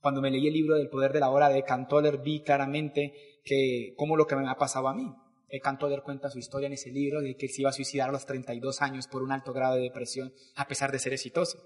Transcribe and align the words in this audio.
Cuando 0.00 0.22
me 0.22 0.30
leí 0.30 0.46
el 0.46 0.54
libro 0.54 0.76
del 0.76 0.88
poder 0.88 1.12
de 1.12 1.20
la 1.20 1.30
hora 1.30 1.50
de 1.50 1.62
Cantoller 1.62 2.18
vi 2.18 2.42
claramente 2.42 3.12
que 3.44 3.92
cómo 3.96 4.16
lo 4.16 4.26
que 4.26 4.34
me 4.36 4.48
ha 4.48 4.54
pasado 4.54 4.88
a 4.88 4.94
mí. 4.94 5.14
El 5.48 5.60
Cantoller 5.60 6.02
cuenta 6.02 6.30
su 6.30 6.38
historia 6.38 6.68
en 6.68 6.72
ese 6.72 6.90
libro 6.90 7.20
de 7.20 7.36
que 7.36 7.48
se 7.48 7.60
iba 7.60 7.70
a 7.70 7.74
suicidar 7.74 8.08
a 8.08 8.12
los 8.12 8.24
32 8.24 8.80
años 8.80 9.08
por 9.08 9.22
un 9.22 9.32
alto 9.32 9.52
grado 9.52 9.74
de 9.74 9.82
depresión 9.82 10.32
a 10.54 10.68
pesar 10.68 10.90
de 10.90 11.00
ser 11.00 11.12
exitoso. 11.12 11.58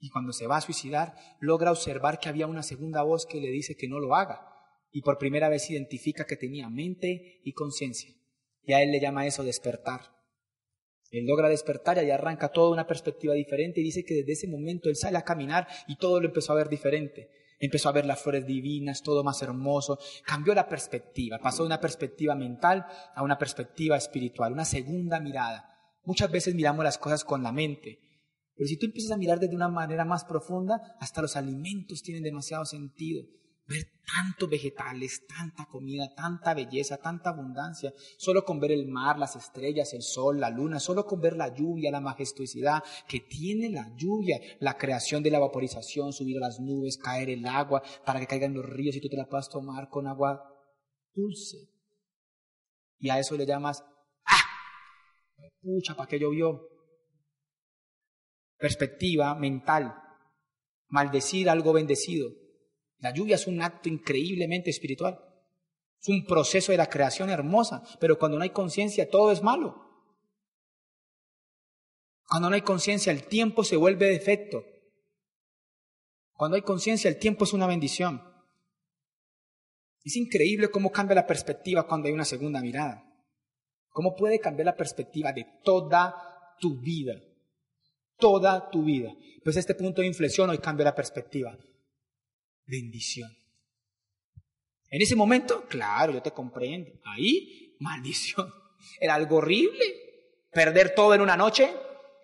Y 0.00 0.10
cuando 0.10 0.32
se 0.32 0.46
va 0.46 0.56
a 0.56 0.60
suicidar, 0.60 1.14
logra 1.40 1.70
observar 1.70 2.18
que 2.18 2.28
había 2.28 2.46
una 2.46 2.62
segunda 2.62 3.02
voz 3.02 3.26
que 3.26 3.40
le 3.40 3.50
dice 3.50 3.76
que 3.76 3.88
no 3.88 4.00
lo 4.00 4.14
haga. 4.16 4.40
Y 4.90 5.02
por 5.02 5.18
primera 5.18 5.48
vez 5.48 5.70
identifica 5.70 6.24
que 6.24 6.36
tenía 6.36 6.68
mente 6.68 7.40
y 7.44 7.52
conciencia. 7.52 8.12
Y 8.62 8.72
a 8.72 8.82
él 8.82 8.90
le 8.90 9.00
llama 9.00 9.26
eso 9.26 9.44
despertar. 9.44 10.00
Él 11.10 11.26
logra 11.26 11.48
despertar 11.48 11.96
y 11.96 12.00
ahí 12.00 12.10
arranca 12.10 12.50
toda 12.50 12.70
una 12.70 12.86
perspectiva 12.86 13.34
diferente 13.34 13.80
y 13.80 13.84
dice 13.84 14.04
que 14.04 14.14
desde 14.14 14.32
ese 14.32 14.48
momento 14.48 14.88
él 14.88 14.96
sale 14.96 15.16
a 15.18 15.24
caminar 15.24 15.68
y 15.86 15.96
todo 15.96 16.20
lo 16.20 16.28
empezó 16.28 16.52
a 16.52 16.56
ver 16.56 16.68
diferente. 16.68 17.28
Empezó 17.58 17.88
a 17.88 17.92
ver 17.92 18.06
las 18.06 18.22
flores 18.22 18.46
divinas, 18.46 19.02
todo 19.02 19.24
más 19.24 19.42
hermoso. 19.42 19.98
Cambió 20.24 20.54
la 20.54 20.68
perspectiva, 20.68 21.38
pasó 21.38 21.62
de 21.62 21.68
una 21.68 21.80
perspectiva 21.80 22.34
mental 22.34 22.86
a 23.14 23.22
una 23.22 23.38
perspectiva 23.38 23.96
espiritual, 23.96 24.52
una 24.52 24.64
segunda 24.64 25.20
mirada. 25.20 25.74
Muchas 26.04 26.30
veces 26.30 26.54
miramos 26.54 26.84
las 26.84 26.98
cosas 26.98 27.24
con 27.24 27.42
la 27.42 27.52
mente, 27.52 27.98
pero 28.54 28.68
si 28.68 28.76
tú 28.76 28.86
empiezas 28.86 29.12
a 29.12 29.18
mirar 29.18 29.38
desde 29.38 29.56
una 29.56 29.68
manera 29.68 30.04
más 30.04 30.24
profunda, 30.24 30.96
hasta 31.00 31.22
los 31.22 31.36
alimentos 31.36 32.02
tienen 32.02 32.22
demasiado 32.22 32.64
sentido 32.64 33.24
ver 33.68 33.86
tantos 34.06 34.48
vegetales, 34.48 35.26
tanta 35.26 35.66
comida, 35.66 36.14
tanta 36.14 36.54
belleza, 36.54 36.96
tanta 36.96 37.30
abundancia, 37.30 37.92
solo 38.16 38.42
con 38.44 38.58
ver 38.58 38.72
el 38.72 38.88
mar, 38.88 39.18
las 39.18 39.36
estrellas, 39.36 39.92
el 39.92 40.02
sol, 40.02 40.40
la 40.40 40.48
luna, 40.48 40.80
solo 40.80 41.04
con 41.04 41.20
ver 41.20 41.36
la 41.36 41.54
lluvia, 41.54 41.90
la 41.90 42.00
majestuosidad 42.00 42.82
que 43.06 43.20
tiene 43.20 43.68
la 43.68 43.94
lluvia, 43.94 44.40
la 44.60 44.78
creación 44.78 45.22
de 45.22 45.30
la 45.30 45.38
vaporización, 45.38 46.14
subir 46.14 46.38
a 46.38 46.46
las 46.46 46.60
nubes, 46.60 46.96
caer 46.96 47.28
el 47.28 47.44
agua 47.46 47.82
para 48.06 48.20
que 48.20 48.26
caigan 48.26 48.54
los 48.54 48.64
ríos 48.64 48.96
y 48.96 49.00
tú 49.00 49.08
te 49.08 49.18
la 49.18 49.26
puedas 49.26 49.50
tomar 49.50 49.90
con 49.90 50.06
agua 50.06 50.42
dulce. 51.14 51.58
Y 52.98 53.10
a 53.10 53.18
eso 53.18 53.36
le 53.36 53.46
llamas, 53.46 53.84
¡ah! 54.24 54.44
Pucha, 55.60 55.94
¿para 55.94 56.08
qué 56.08 56.18
llovió? 56.18 56.62
Perspectiva 58.56 59.34
mental, 59.34 59.94
maldecir 60.88 61.50
algo 61.50 61.74
bendecido. 61.74 62.47
La 62.98 63.12
lluvia 63.12 63.36
es 63.36 63.46
un 63.46 63.62
acto 63.62 63.88
increíblemente 63.88 64.70
espiritual. 64.70 65.18
Es 66.00 66.08
un 66.08 66.24
proceso 66.24 66.72
de 66.72 66.78
la 66.78 66.88
creación 66.88 67.30
hermosa, 67.30 67.82
pero 68.00 68.18
cuando 68.18 68.38
no 68.38 68.44
hay 68.44 68.50
conciencia 68.50 69.08
todo 69.08 69.32
es 69.32 69.42
malo. 69.42 69.84
Cuando 72.26 72.50
no 72.50 72.54
hay 72.54 72.62
conciencia 72.62 73.12
el 73.12 73.26
tiempo 73.26 73.64
se 73.64 73.76
vuelve 73.76 74.06
defecto. 74.06 74.64
Cuando 76.32 76.56
hay 76.56 76.62
conciencia 76.62 77.08
el 77.08 77.18
tiempo 77.18 77.44
es 77.44 77.52
una 77.52 77.66
bendición. 77.66 78.22
Es 80.04 80.16
increíble 80.16 80.70
cómo 80.70 80.90
cambia 80.90 81.16
la 81.16 81.26
perspectiva 81.26 81.86
cuando 81.86 82.08
hay 82.08 82.14
una 82.14 82.24
segunda 82.24 82.60
mirada. 82.60 83.04
¿Cómo 83.88 84.14
puede 84.14 84.38
cambiar 84.38 84.66
la 84.66 84.76
perspectiva 84.76 85.32
de 85.32 85.46
toda 85.64 86.14
tu 86.60 86.80
vida? 86.80 87.14
Toda 88.16 88.70
tu 88.70 88.84
vida. 88.84 89.12
Pues 89.42 89.56
este 89.56 89.74
punto 89.74 90.00
de 90.00 90.06
inflexión 90.08 90.50
hoy 90.50 90.58
cambia 90.58 90.84
la 90.84 90.94
perspectiva 90.94 91.56
bendición. 92.68 93.30
En 94.90 95.02
ese 95.02 95.16
momento, 95.16 95.64
claro, 95.68 96.12
yo 96.12 96.22
te 96.22 96.30
comprendo. 96.30 96.90
Ahí, 97.04 97.76
maldición. 97.80 98.52
Era 99.00 99.14
algo 99.14 99.36
horrible. 99.36 99.84
Perder 100.52 100.94
todo 100.94 101.14
en 101.14 101.20
una 101.20 101.36
noche, 101.36 101.74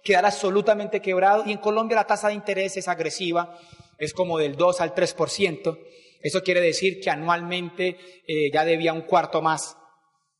quedar 0.02 0.24
absolutamente 0.24 1.00
quebrado. 1.00 1.44
Y 1.46 1.52
en 1.52 1.58
Colombia 1.58 1.96
la 1.96 2.06
tasa 2.06 2.28
de 2.28 2.34
interés 2.34 2.76
es 2.76 2.88
agresiva, 2.88 3.58
es 3.98 4.14
como 4.14 4.38
del 4.38 4.56
2 4.56 4.80
al 4.80 4.94
3%. 4.94 5.78
Eso 6.20 6.42
quiere 6.42 6.60
decir 6.60 7.00
que 7.00 7.10
anualmente 7.10 8.22
eh, 8.26 8.50
ya 8.52 8.64
debía 8.64 8.92
un 8.92 9.02
cuarto 9.02 9.42
más. 9.42 9.76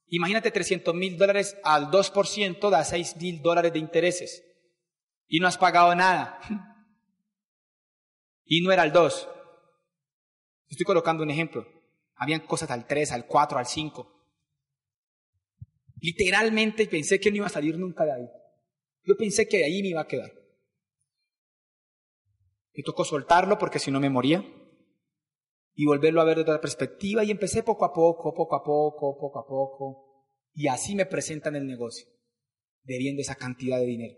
Imagínate 0.09 0.51
300 0.51 0.95
mil 0.95 1.19
dólares 1.19 1.57
al 1.63 1.91
2% 1.91 2.71
da 2.71 2.85
6 2.85 3.17
mil 3.17 3.43
dólares 3.43 3.73
de 3.73 3.81
intereses. 3.81 4.43
Y 5.29 5.41
no 5.41 5.49
has 5.49 5.59
pagado 5.59 5.95
nada. 5.95 6.41
Y 8.47 8.61
no 8.61 8.71
era 8.71 8.85
el 8.85 8.93
2, 8.93 9.27
Estoy 10.75 10.87
colocando 10.87 11.23
un 11.23 11.31
ejemplo. 11.31 11.65
Habían 12.17 12.41
cosas 12.41 12.69
al 12.73 12.85
3, 12.85 13.13
al 13.13 13.27
4, 13.29 13.59
al 13.59 13.67
5. 13.67 14.13
Literalmente 16.01 16.89
pensé 16.89 17.21
que 17.21 17.31
no 17.31 17.37
iba 17.37 17.47
a 17.47 17.51
salir 17.51 17.79
nunca 17.79 18.05
de 18.05 18.13
ahí. 18.13 18.29
Yo 19.05 19.17
pensé 19.17 19.47
que 19.47 19.59
de 19.59 19.67
ahí 19.67 19.83
me 19.83 19.91
iba 19.91 20.01
a 20.01 20.09
quedar. 20.09 20.33
Me 22.73 22.83
tocó 22.83 23.05
soltarlo 23.05 23.57
porque 23.57 23.79
si 23.79 23.93
no 23.93 24.01
me 24.01 24.11
moría. 24.11 24.45
Y 25.77 25.87
volverlo 25.87 26.21
a 26.21 26.25
ver 26.25 26.39
desde 26.39 26.51
otra 26.51 26.61
perspectiva. 26.61 27.23
Y 27.23 27.31
empecé 27.31 27.63
poco 27.63 27.85
a 27.85 27.93
poco, 27.93 28.35
poco 28.35 28.57
a 28.57 28.65
poco, 28.65 29.17
poco 29.17 29.39
a 29.39 29.47
poco. 29.47 30.27
Y 30.55 30.67
así 30.67 30.97
me 30.97 31.07
presentan 31.07 31.55
el 31.55 31.69
negocio. 31.69 32.09
Debiendo 32.83 33.23
esa 33.23 33.37
cantidad 33.37 33.79
de 33.79 33.87
dinero. 33.87 34.17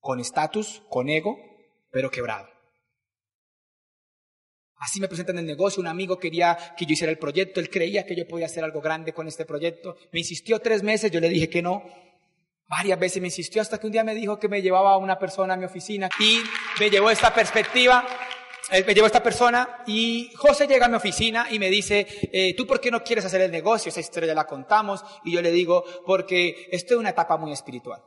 Con 0.00 0.18
estatus, 0.18 0.82
con 0.88 1.08
ego, 1.08 1.36
pero 1.92 2.10
quebrado. 2.10 2.53
Así 4.84 5.00
me 5.00 5.08
presentan 5.08 5.38
el 5.38 5.46
negocio, 5.46 5.80
un 5.80 5.86
amigo 5.86 6.18
quería 6.18 6.58
que 6.76 6.84
yo 6.84 6.92
hiciera 6.92 7.10
el 7.10 7.16
proyecto, 7.16 7.58
él 7.58 7.70
creía 7.70 8.04
que 8.04 8.14
yo 8.14 8.28
podía 8.28 8.44
hacer 8.44 8.62
algo 8.62 8.82
grande 8.82 9.14
con 9.14 9.26
este 9.26 9.46
proyecto, 9.46 9.96
me 10.12 10.18
insistió 10.18 10.58
tres 10.58 10.82
meses, 10.82 11.10
yo 11.10 11.20
le 11.20 11.30
dije 11.30 11.48
que 11.48 11.62
no, 11.62 11.82
varias 12.68 12.98
veces 12.98 13.22
me 13.22 13.28
insistió 13.28 13.62
hasta 13.62 13.78
que 13.78 13.86
un 13.86 13.92
día 13.92 14.04
me 14.04 14.14
dijo 14.14 14.38
que 14.38 14.46
me 14.46 14.60
llevaba 14.60 14.98
una 14.98 15.18
persona 15.18 15.54
a 15.54 15.56
mi 15.56 15.64
oficina 15.64 16.10
y 16.20 16.38
me 16.78 16.90
llevó 16.90 17.10
esta 17.10 17.32
perspectiva, 17.32 18.06
eh, 18.72 18.84
me 18.86 18.92
llevó 18.92 19.06
esta 19.06 19.22
persona 19.22 19.84
y 19.86 20.30
José 20.36 20.66
llega 20.66 20.84
a 20.84 20.90
mi 20.90 20.96
oficina 20.96 21.46
y 21.50 21.58
me 21.58 21.70
dice, 21.70 22.06
eh, 22.30 22.52
¿tú 22.54 22.66
por 22.66 22.78
qué 22.78 22.90
no 22.90 23.02
quieres 23.02 23.24
hacer 23.24 23.40
el 23.40 23.50
negocio? 23.50 23.88
Esa 23.88 24.00
historia 24.00 24.26
ya 24.26 24.34
la 24.34 24.46
contamos 24.46 25.02
y 25.24 25.32
yo 25.32 25.40
le 25.40 25.50
digo, 25.50 25.82
porque 26.04 26.68
esto 26.70 26.92
es 26.92 27.00
una 27.00 27.10
etapa 27.10 27.38
muy 27.38 27.52
espiritual. 27.52 28.02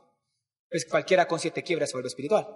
Pues 0.70 0.86
cualquiera 0.88 1.26
con 1.26 1.40
siete 1.40 1.64
quiebras 1.64 1.90
se 1.90 1.96
vuelve 1.96 2.06
espiritual. 2.06 2.46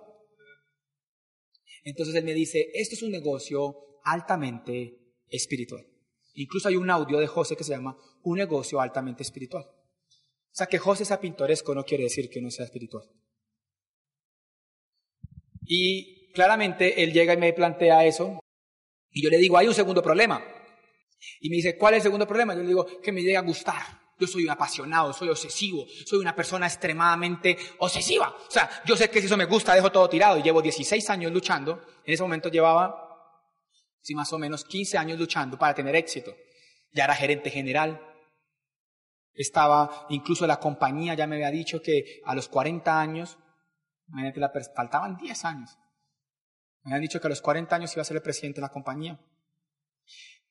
Entonces 1.82 2.14
él 2.14 2.22
me 2.22 2.34
dice, 2.34 2.70
esto 2.72 2.94
es 2.94 3.02
un 3.02 3.10
negocio 3.10 3.88
altamente 4.04 4.98
espiritual. 5.28 5.86
Incluso 6.34 6.68
hay 6.68 6.76
un 6.76 6.90
audio 6.90 7.18
de 7.18 7.26
José 7.26 7.56
que 7.56 7.64
se 7.64 7.72
llama 7.72 7.96
Un 8.22 8.38
negocio 8.38 8.80
altamente 8.80 9.22
espiritual. 9.22 9.64
O 9.64 10.54
sea, 10.54 10.66
que 10.66 10.78
José 10.78 11.04
sea 11.04 11.20
pintoresco 11.20 11.74
no 11.74 11.84
quiere 11.84 12.04
decir 12.04 12.28
que 12.28 12.40
no 12.40 12.50
sea 12.50 12.64
espiritual. 12.64 13.04
Y 15.64 16.30
claramente 16.32 17.02
él 17.02 17.12
llega 17.12 17.34
y 17.34 17.38
me 17.38 17.52
plantea 17.52 18.04
eso. 18.04 18.40
Y 19.10 19.22
yo 19.22 19.30
le 19.30 19.38
digo, 19.38 19.56
hay 19.56 19.68
un 19.68 19.74
segundo 19.74 20.02
problema. 20.02 20.42
Y 21.40 21.48
me 21.48 21.56
dice, 21.56 21.76
¿cuál 21.76 21.94
es 21.94 21.98
el 21.98 22.04
segundo 22.04 22.26
problema? 22.26 22.54
Yo 22.54 22.62
le 22.62 22.68
digo, 22.68 22.86
que 23.00 23.12
me 23.12 23.22
llega 23.22 23.40
a 23.40 23.42
gustar. 23.42 24.02
Yo 24.18 24.26
soy 24.26 24.44
un 24.44 24.50
apasionado, 24.50 25.12
soy 25.12 25.30
obsesivo, 25.30 25.86
soy 26.06 26.20
una 26.20 26.34
persona 26.36 26.66
extremadamente 26.66 27.56
obsesiva. 27.78 28.28
O 28.28 28.50
sea, 28.50 28.70
yo 28.84 28.96
sé 28.96 29.10
que 29.10 29.20
si 29.20 29.26
eso 29.26 29.36
me 29.36 29.46
gusta, 29.46 29.74
dejo 29.74 29.90
todo 29.90 30.08
tirado. 30.08 30.38
Y 30.38 30.42
llevo 30.42 30.62
16 30.62 31.08
años 31.10 31.32
luchando. 31.32 31.84
En 32.04 32.14
ese 32.14 32.22
momento 32.22 32.48
llevaba 32.48 33.11
sí, 34.02 34.14
más 34.14 34.32
o 34.32 34.38
menos 34.38 34.64
15 34.64 34.98
años 34.98 35.18
luchando 35.18 35.58
para 35.58 35.74
tener 35.74 35.94
éxito. 35.96 36.34
Ya 36.92 37.04
era 37.04 37.14
gerente 37.14 37.50
general. 37.50 38.00
Estaba, 39.32 40.06
incluso 40.10 40.46
la 40.46 40.60
compañía 40.60 41.14
ya 41.14 41.26
me 41.26 41.36
había 41.36 41.50
dicho 41.50 41.80
que 41.80 42.20
a 42.24 42.34
los 42.34 42.48
40 42.48 43.00
años, 43.00 43.38
faltaban 44.74 45.16
10 45.16 45.44
años. 45.44 45.78
Me 46.82 46.92
habían 46.92 47.02
dicho 47.02 47.20
que 47.20 47.28
a 47.28 47.30
los 47.30 47.40
40 47.40 47.74
años 47.74 47.92
iba 47.94 48.02
a 48.02 48.04
ser 48.04 48.16
el 48.16 48.22
presidente 48.22 48.60
de 48.60 48.66
la 48.66 48.72
compañía. 48.72 49.18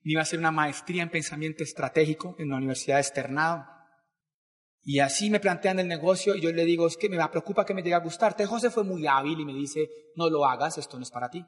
Me 0.03 0.13
iba 0.13 0.21
a 0.21 0.23
hacer 0.23 0.39
una 0.39 0.51
maestría 0.51 1.03
en 1.03 1.11
pensamiento 1.11 1.63
estratégico 1.63 2.35
en 2.39 2.49
la 2.49 2.55
Universidad 2.55 2.95
de 2.95 3.01
Externado. 3.01 3.67
Y 4.83 4.97
así 4.97 5.29
me 5.29 5.39
plantean 5.39 5.77
el 5.77 5.87
negocio 5.87 6.33
y 6.33 6.41
yo 6.41 6.51
le 6.51 6.65
digo, 6.65 6.87
es 6.87 6.97
que 6.97 7.07
me 7.07 7.23
preocupa 7.29 7.65
que 7.65 7.75
me 7.75 7.83
llegue 7.83 7.93
a 7.93 7.99
gustarte. 7.99 8.47
José 8.47 8.71
fue 8.71 8.83
muy 8.83 9.05
hábil 9.05 9.39
y 9.39 9.45
me 9.45 9.53
dice, 9.53 9.87
no 10.15 10.27
lo 10.27 10.45
hagas, 10.45 10.79
esto 10.79 10.97
no 10.97 11.03
es 11.03 11.11
para 11.11 11.29
ti 11.29 11.45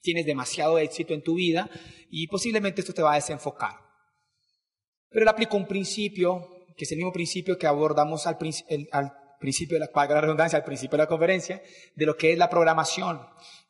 tienes 0.00 0.26
demasiado 0.26 0.78
éxito 0.78 1.14
en 1.14 1.22
tu 1.22 1.34
vida 1.34 1.68
y 2.10 2.26
posiblemente 2.26 2.80
esto 2.80 2.92
te 2.92 3.02
va 3.02 3.12
a 3.12 3.16
desenfocar. 3.16 3.74
Pero 5.10 5.24
él 5.24 5.28
aplicó 5.28 5.56
un 5.56 5.66
principio, 5.66 6.64
que 6.76 6.84
es 6.84 6.92
el 6.92 6.98
mismo 6.98 7.12
principio 7.12 7.58
que 7.58 7.66
abordamos 7.66 8.26
al, 8.26 8.38
principio 8.38 9.78
de 9.78 9.80
la, 9.80 10.06
la 10.06 10.20
redundancia, 10.20 10.58
al 10.58 10.64
principio 10.64 10.96
de 10.96 11.04
la 11.04 11.08
conferencia, 11.08 11.62
de 11.94 12.06
lo 12.06 12.16
que 12.16 12.32
es 12.32 12.38
la 12.38 12.48
programación. 12.48 13.20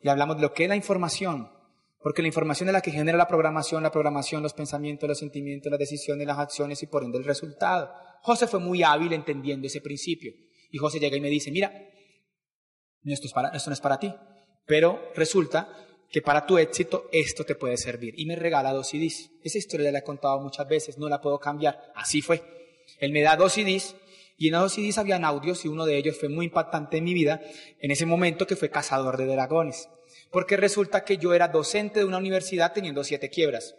Y 0.01 0.09
hablamos 0.09 0.35
de 0.37 0.43
lo 0.43 0.53
que 0.53 0.63
es 0.63 0.69
la 0.69 0.75
información. 0.75 1.51
Porque 1.99 2.21
la 2.21 2.27
información 2.27 2.69
es 2.69 2.73
la 2.73 2.81
que 2.81 2.91
genera 2.91 3.17
la 3.17 3.27
programación, 3.27 3.83
la 3.83 3.91
programación, 3.91 4.41
los 4.41 4.53
pensamientos, 4.53 5.07
los 5.07 5.19
sentimientos, 5.19 5.71
las 5.71 5.79
decisiones, 5.79 6.25
las 6.25 6.39
acciones 6.39 6.81
y 6.81 6.87
por 6.87 7.03
ende 7.03 7.17
el 7.17 7.23
resultado. 7.23 7.91
José 8.21 8.47
fue 8.47 8.59
muy 8.59 8.83
hábil 8.83 9.13
entendiendo 9.13 9.67
ese 9.67 9.81
principio. 9.81 10.33
Y 10.71 10.77
José 10.77 10.99
llega 10.99 11.17
y 11.17 11.21
me 11.21 11.29
dice, 11.29 11.51
mira, 11.51 11.71
esto, 13.03 13.27
esto 13.27 13.69
no 13.69 13.73
es 13.73 13.81
para 13.81 13.99
ti. 13.99 14.13
Pero 14.65 15.11
resulta 15.15 15.75
que 16.11 16.21
para 16.21 16.45
tu 16.45 16.57
éxito 16.57 17.07
esto 17.11 17.45
te 17.45 17.55
puede 17.55 17.77
servir. 17.77 18.13
Y 18.17 18.25
me 18.25 18.35
regala 18.35 18.73
dos 18.73 18.89
CDs. 18.89 19.31
Esa 19.43 19.57
historia 19.57 19.91
la 19.91 19.99
he 19.99 20.03
contado 20.03 20.39
muchas 20.39 20.67
veces, 20.67 20.97
no 20.97 21.07
la 21.07 21.21
puedo 21.21 21.39
cambiar. 21.39 21.91
Así 21.95 22.21
fue. 22.21 22.43
Él 22.99 23.11
me 23.11 23.21
da 23.21 23.37
dos 23.37 23.53
CDs 23.53 23.95
Y 24.37 24.49
en 24.49 24.55
esos 24.55 24.73
CDs 24.73 24.97
habían 24.97 25.23
audios 25.23 25.63
y 25.63 25.67
uno 25.69 25.85
de 25.85 25.97
ellos 25.97 26.17
fue 26.19 26.27
muy 26.27 26.45
impactante 26.45 26.97
en 26.97 27.05
mi 27.05 27.13
vida 27.13 27.41
en 27.79 27.91
ese 27.91 28.05
momento 28.05 28.45
que 28.45 28.55
fue 28.55 28.69
Cazador 28.69 29.17
de 29.17 29.25
Dragones. 29.25 29.87
Porque 30.31 30.57
resulta 30.57 31.05
que 31.05 31.17
yo 31.17 31.33
era 31.33 31.47
docente 31.47 31.99
de 31.99 32.05
una 32.05 32.17
universidad 32.17 32.73
teniendo 32.73 33.03
siete 33.03 33.29
quiebras, 33.29 33.75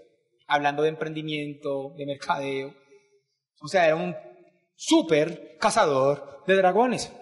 hablando 0.46 0.82
de 0.82 0.90
emprendimiento, 0.90 1.93
de 1.96 2.06
mercadeo. 2.06 2.75
O 3.61 3.69
sea, 3.69 3.87
era 3.87 3.96
un 3.96 4.17
súper 4.75 5.56
cazador 5.58 6.43
de 6.46 6.56
dragones. 6.56 7.12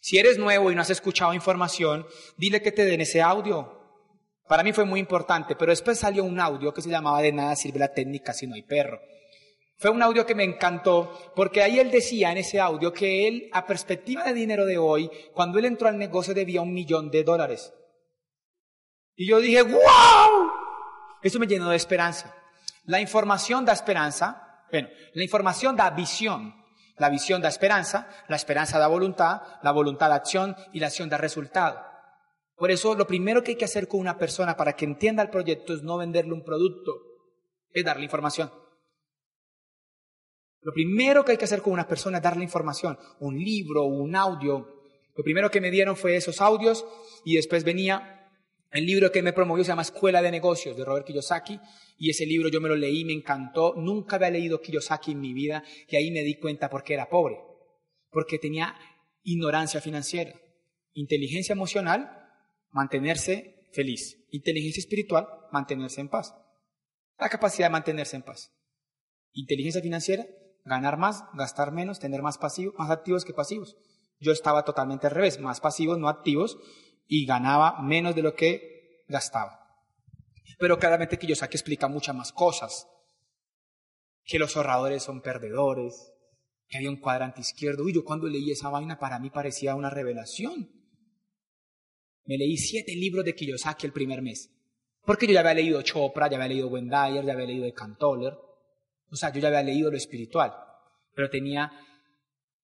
Si 0.00 0.18
eres 0.18 0.38
nuevo 0.38 0.70
y 0.70 0.74
no 0.74 0.82
has 0.82 0.90
escuchado 0.90 1.34
información, 1.34 2.06
dile 2.36 2.62
que 2.62 2.72
te 2.72 2.84
den 2.84 3.02
ese 3.02 3.20
audio. 3.20 3.79
Para 4.50 4.64
mí 4.64 4.72
fue 4.72 4.84
muy 4.84 4.98
importante, 4.98 5.54
pero 5.54 5.70
después 5.70 5.96
salió 5.96 6.24
un 6.24 6.40
audio 6.40 6.74
que 6.74 6.82
se 6.82 6.90
llamaba 6.90 7.22
De 7.22 7.30
nada 7.30 7.54
sirve 7.54 7.78
la 7.78 7.94
técnica 7.94 8.32
si 8.32 8.48
no 8.48 8.56
hay 8.56 8.62
perro. 8.62 9.00
Fue 9.78 9.92
un 9.92 10.02
audio 10.02 10.26
que 10.26 10.34
me 10.34 10.42
encantó 10.42 11.32
porque 11.36 11.62
ahí 11.62 11.78
él 11.78 11.92
decía 11.92 12.32
en 12.32 12.38
ese 12.38 12.58
audio 12.58 12.92
que 12.92 13.28
él, 13.28 13.48
a 13.52 13.64
perspectiva 13.64 14.24
de 14.24 14.34
dinero 14.34 14.66
de 14.66 14.76
hoy, 14.76 15.08
cuando 15.34 15.60
él 15.60 15.66
entró 15.66 15.86
al 15.86 15.98
negocio 15.98 16.34
debía 16.34 16.62
un 16.62 16.74
millón 16.74 17.12
de 17.12 17.22
dólares. 17.22 17.72
Y 19.14 19.28
yo 19.28 19.38
dije, 19.38 19.62
wow, 19.62 20.50
eso 21.22 21.38
me 21.38 21.46
llenó 21.46 21.70
de 21.70 21.76
esperanza. 21.76 22.34
La 22.86 23.00
información 23.00 23.64
da 23.64 23.72
esperanza, 23.72 24.64
bueno, 24.72 24.88
la 25.12 25.22
información 25.22 25.76
da 25.76 25.90
visión, 25.90 26.56
la 26.96 27.08
visión 27.08 27.40
da 27.40 27.48
esperanza, 27.48 28.08
la 28.26 28.34
esperanza 28.34 28.80
da 28.80 28.88
voluntad, 28.88 29.42
la 29.62 29.70
voluntad 29.70 30.08
da 30.08 30.16
acción 30.16 30.56
y 30.72 30.80
la 30.80 30.88
acción 30.88 31.08
da 31.08 31.18
resultado. 31.18 31.89
Por 32.60 32.70
eso 32.70 32.94
lo 32.94 33.06
primero 33.06 33.42
que 33.42 33.52
hay 33.52 33.56
que 33.56 33.64
hacer 33.64 33.88
con 33.88 34.00
una 34.00 34.18
persona 34.18 34.54
para 34.54 34.76
que 34.76 34.84
entienda 34.84 35.22
el 35.22 35.30
proyecto 35.30 35.72
es 35.72 35.82
no 35.82 35.96
venderle 35.96 36.34
un 36.34 36.44
producto, 36.44 36.92
es 37.72 37.82
darle 37.82 38.04
información. 38.04 38.52
Lo 40.60 40.70
primero 40.74 41.24
que 41.24 41.32
hay 41.32 41.38
que 41.38 41.46
hacer 41.46 41.62
con 41.62 41.72
una 41.72 41.88
persona 41.88 42.18
es 42.18 42.22
darle 42.22 42.44
información, 42.44 42.98
un 43.20 43.38
libro, 43.38 43.84
un 43.84 44.14
audio. 44.14 44.84
Lo 45.16 45.24
primero 45.24 45.50
que 45.50 45.62
me 45.62 45.70
dieron 45.70 45.96
fue 45.96 46.16
esos 46.16 46.42
audios 46.42 46.84
y 47.24 47.36
después 47.36 47.64
venía 47.64 48.28
el 48.72 48.84
libro 48.84 49.10
que 49.10 49.22
me 49.22 49.32
promovió, 49.32 49.64
se 49.64 49.68
llama 49.68 49.80
Escuela 49.80 50.20
de 50.20 50.30
Negocios 50.30 50.76
de 50.76 50.84
Robert 50.84 51.06
Kiyosaki 51.06 51.58
y 51.96 52.10
ese 52.10 52.26
libro 52.26 52.50
yo 52.50 52.60
me 52.60 52.68
lo 52.68 52.76
leí, 52.76 53.06
me 53.06 53.14
encantó. 53.14 53.72
Nunca 53.74 54.16
había 54.16 54.28
leído 54.28 54.60
Kiyosaki 54.60 55.12
en 55.12 55.20
mi 55.20 55.32
vida 55.32 55.64
y 55.88 55.96
ahí 55.96 56.10
me 56.10 56.20
di 56.20 56.34
cuenta 56.34 56.68
por 56.68 56.82
qué 56.82 56.92
era 56.92 57.08
pobre. 57.08 57.38
Porque 58.10 58.38
tenía 58.38 58.76
ignorancia 59.22 59.80
financiera, 59.80 60.34
inteligencia 60.92 61.54
emocional, 61.54 62.19
mantenerse 62.70 63.66
feliz, 63.72 64.26
inteligencia 64.30 64.80
espiritual, 64.80 65.28
mantenerse 65.52 66.00
en 66.00 66.08
paz. 66.08 66.34
La 67.18 67.28
capacidad 67.28 67.66
de 67.66 67.72
mantenerse 67.72 68.16
en 68.16 68.22
paz. 68.22 68.52
Inteligencia 69.32 69.82
financiera, 69.82 70.26
ganar 70.64 70.96
más, 70.96 71.24
gastar 71.34 71.72
menos, 71.72 71.98
tener 71.98 72.22
más 72.22 72.38
pasivos, 72.38 72.74
más 72.78 72.90
activos 72.90 73.24
que 73.24 73.32
pasivos. 73.32 73.76
Yo 74.18 74.32
estaba 74.32 74.64
totalmente 74.64 75.06
al 75.06 75.14
revés, 75.14 75.40
más 75.40 75.60
pasivos, 75.60 75.98
no 75.98 76.08
activos, 76.08 76.58
y 77.06 77.26
ganaba 77.26 77.80
menos 77.82 78.14
de 78.14 78.22
lo 78.22 78.34
que 78.34 79.04
gastaba. 79.08 79.60
Pero 80.58 80.78
claramente 80.78 81.18
Kiyosaki 81.18 81.56
explica 81.56 81.88
muchas 81.88 82.14
más 82.14 82.32
cosas. 82.32 82.86
Que 84.24 84.38
los 84.38 84.56
ahorradores 84.56 85.02
son 85.02 85.22
perdedores, 85.22 86.12
que 86.68 86.76
había 86.76 86.90
un 86.90 87.00
cuadrante 87.00 87.40
izquierdo. 87.40 87.88
Y 87.88 87.94
yo 87.94 88.04
cuando 88.04 88.28
leí 88.28 88.50
esa 88.50 88.68
vaina 88.68 88.98
para 88.98 89.18
mí 89.18 89.30
parecía 89.30 89.74
una 89.74 89.90
revelación. 89.90 90.70
Me 92.24 92.36
leí 92.36 92.56
siete 92.56 92.94
libros 92.94 93.24
de 93.24 93.34
Kiyosaki 93.34 93.86
el 93.86 93.92
primer 93.92 94.22
mes. 94.22 94.50
Porque 95.04 95.26
yo 95.26 95.32
ya 95.32 95.40
había 95.40 95.54
leído 95.54 95.82
Chopra, 95.82 96.28
ya 96.28 96.36
había 96.36 96.48
leído 96.48 96.68
Wendayer, 96.68 97.24
ya 97.24 97.32
había 97.32 97.46
leído 97.46 97.64
de 97.64 97.72
Cantoller. 97.72 98.34
O 99.10 99.16
sea, 99.16 99.32
yo 99.32 99.40
ya 99.40 99.48
había 99.48 99.62
leído 99.62 99.90
lo 99.90 99.96
espiritual. 99.96 100.54
Pero 101.14 101.30
tenía 101.30 101.72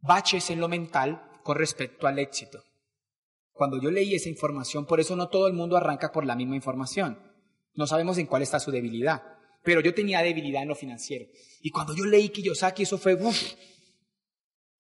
baches 0.01 0.51
en 0.51 0.61
lo 0.61 0.69
mental 0.69 1.23
con 1.43 1.57
respecto 1.57 2.07
al 2.07 2.19
éxito. 2.19 2.63
Cuando 3.53 3.81
yo 3.81 3.91
leí 3.91 4.15
esa 4.15 4.29
información, 4.29 4.87
por 4.87 5.01
eso 5.01 5.17
no 5.17 5.29
todo 5.29 5.47
el 5.47 5.55
mundo 5.55 5.77
arranca 5.77 6.13
por 6.13 6.27
la 6.27 6.37
misma 6.37 6.57
información. 6.57 7.19
No 7.75 7.87
sabemos 7.87 8.19
en 8.19 8.27
cuál 8.27 8.43
está 8.43 8.61
su 8.61 8.71
debilidad. 8.71 9.23
Pero 9.63 9.81
yo 9.81 9.95
tenía 9.95 10.23
debilidad 10.23 10.63
en 10.63 10.69
lo 10.69 10.75
financiero. 10.75 11.27
Y 11.63 11.71
cuando 11.71 11.95
yo 11.97 12.05
leí 12.05 12.29
Kiyosaki, 12.29 12.85
eso 12.85 12.99
fue 12.99 13.19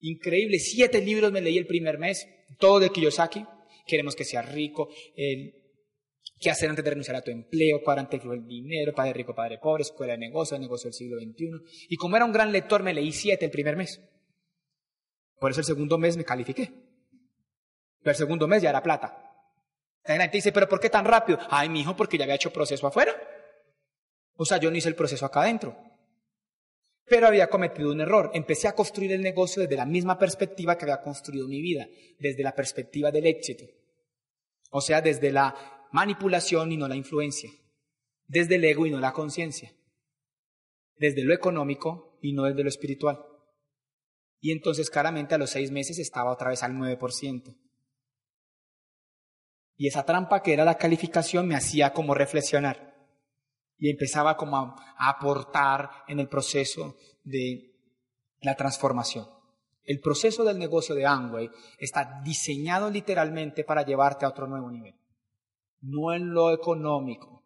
increíble. 0.00 0.58
Siete 0.58 1.00
libros 1.00 1.32
me 1.32 1.40
leí 1.40 1.58
el 1.58 1.66
primer 1.66 1.98
mes, 1.98 2.28
todo 2.58 2.78
de 2.78 2.90
Kiyosaki. 2.90 3.44
Queremos 3.86 4.16
que 4.16 4.24
sea 4.24 4.42
rico, 4.42 4.88
qué 5.14 6.50
hacer 6.50 6.68
antes 6.68 6.84
de 6.84 6.90
renunciar 6.90 7.16
a 7.16 7.22
tu 7.22 7.30
empleo, 7.30 7.82
cuadrante 7.82 8.18
del 8.18 8.46
dinero, 8.46 8.92
padre 8.94 9.12
rico, 9.12 9.34
padre 9.34 9.58
pobre, 9.58 9.82
escuela 9.82 10.14
de 10.14 10.18
negocios, 10.18 10.58
negocio 10.60 10.88
del 10.88 10.94
siglo 10.94 11.18
XXI. 11.18 11.86
Y 11.88 11.96
como 11.96 12.16
era 12.16 12.24
un 12.24 12.32
gran 12.32 12.52
lector, 12.52 12.82
me 12.82 12.92
leí 12.92 13.12
siete 13.12 13.44
el 13.44 13.50
primer 13.50 13.76
mes. 13.76 14.00
Por 15.38 15.50
eso 15.50 15.60
el 15.60 15.66
segundo 15.66 15.98
mes 15.98 16.16
me 16.16 16.24
califiqué. 16.24 16.72
Pero 18.00 18.10
el 18.10 18.16
segundo 18.16 18.48
mes 18.48 18.62
ya 18.62 18.70
era 18.70 18.82
plata. 18.82 19.22
La 20.04 20.16
gente 20.16 20.38
dice, 20.38 20.52
pero 20.52 20.68
¿por 20.68 20.80
qué 20.80 20.90
tan 20.90 21.04
rápido? 21.04 21.38
Ay, 21.50 21.68
mi 21.68 21.80
hijo, 21.80 21.96
porque 21.96 22.16
ya 22.16 22.24
había 22.24 22.36
hecho 22.36 22.52
proceso 22.52 22.86
afuera. 22.86 23.14
O 24.34 24.44
sea, 24.44 24.58
yo 24.58 24.70
no 24.70 24.76
hice 24.76 24.88
el 24.88 24.94
proceso 24.94 25.26
acá 25.26 25.42
adentro. 25.42 25.76
Pero 27.08 27.28
había 27.28 27.48
cometido 27.48 27.92
un 27.92 28.00
error. 28.00 28.30
Empecé 28.34 28.66
a 28.68 28.74
construir 28.74 29.12
el 29.12 29.22
negocio 29.22 29.62
desde 29.62 29.76
la 29.76 29.86
misma 29.86 30.18
perspectiva 30.18 30.76
que 30.76 30.84
había 30.84 31.02
construido 31.02 31.46
mi 31.46 31.60
vida, 31.60 31.86
desde 32.18 32.42
la 32.42 32.54
perspectiva 32.54 33.10
del 33.10 33.26
éxito. 33.26 33.64
O 34.70 34.80
sea, 34.80 35.00
desde 35.00 35.30
la 35.30 35.88
manipulación 35.92 36.72
y 36.72 36.76
no 36.76 36.88
la 36.88 36.96
influencia. 36.96 37.50
Desde 38.26 38.56
el 38.56 38.64
ego 38.64 38.86
y 38.86 38.90
no 38.90 38.98
la 38.98 39.12
conciencia. 39.12 39.72
Desde 40.96 41.22
lo 41.22 41.32
económico 41.32 42.18
y 42.20 42.32
no 42.32 42.42
desde 42.44 42.64
lo 42.64 42.68
espiritual. 42.68 43.24
Y 44.40 44.50
entonces 44.50 44.90
claramente 44.90 45.34
a 45.34 45.38
los 45.38 45.50
seis 45.50 45.70
meses 45.70 45.98
estaba 45.98 46.32
otra 46.32 46.50
vez 46.50 46.62
al 46.64 46.72
9%. 46.72 47.56
Y 49.76 49.86
esa 49.86 50.04
trampa 50.04 50.42
que 50.42 50.54
era 50.54 50.64
la 50.64 50.78
calificación 50.78 51.46
me 51.46 51.54
hacía 51.54 51.92
como 51.92 52.14
reflexionar. 52.14 52.95
Y 53.78 53.90
empezaba 53.90 54.36
como 54.36 54.56
a, 54.56 54.76
aportar 54.98 55.90
en 56.08 56.20
el 56.20 56.28
proceso 56.28 56.96
de 57.24 57.72
la 58.40 58.54
transformación. 58.54 59.26
El 59.84 60.00
proceso 60.00 60.44
del 60.44 60.58
negocio 60.58 60.94
de 60.94 61.06
Amway 61.06 61.48
está 61.78 62.20
diseñado 62.24 62.90
literalmente 62.90 63.64
para 63.64 63.84
llevarte 63.84 64.24
a 64.24 64.28
otro 64.28 64.46
nuevo 64.46 64.70
nivel. 64.70 64.94
No 65.80 66.12
en 66.12 66.32
lo 66.32 66.52
económico, 66.52 67.44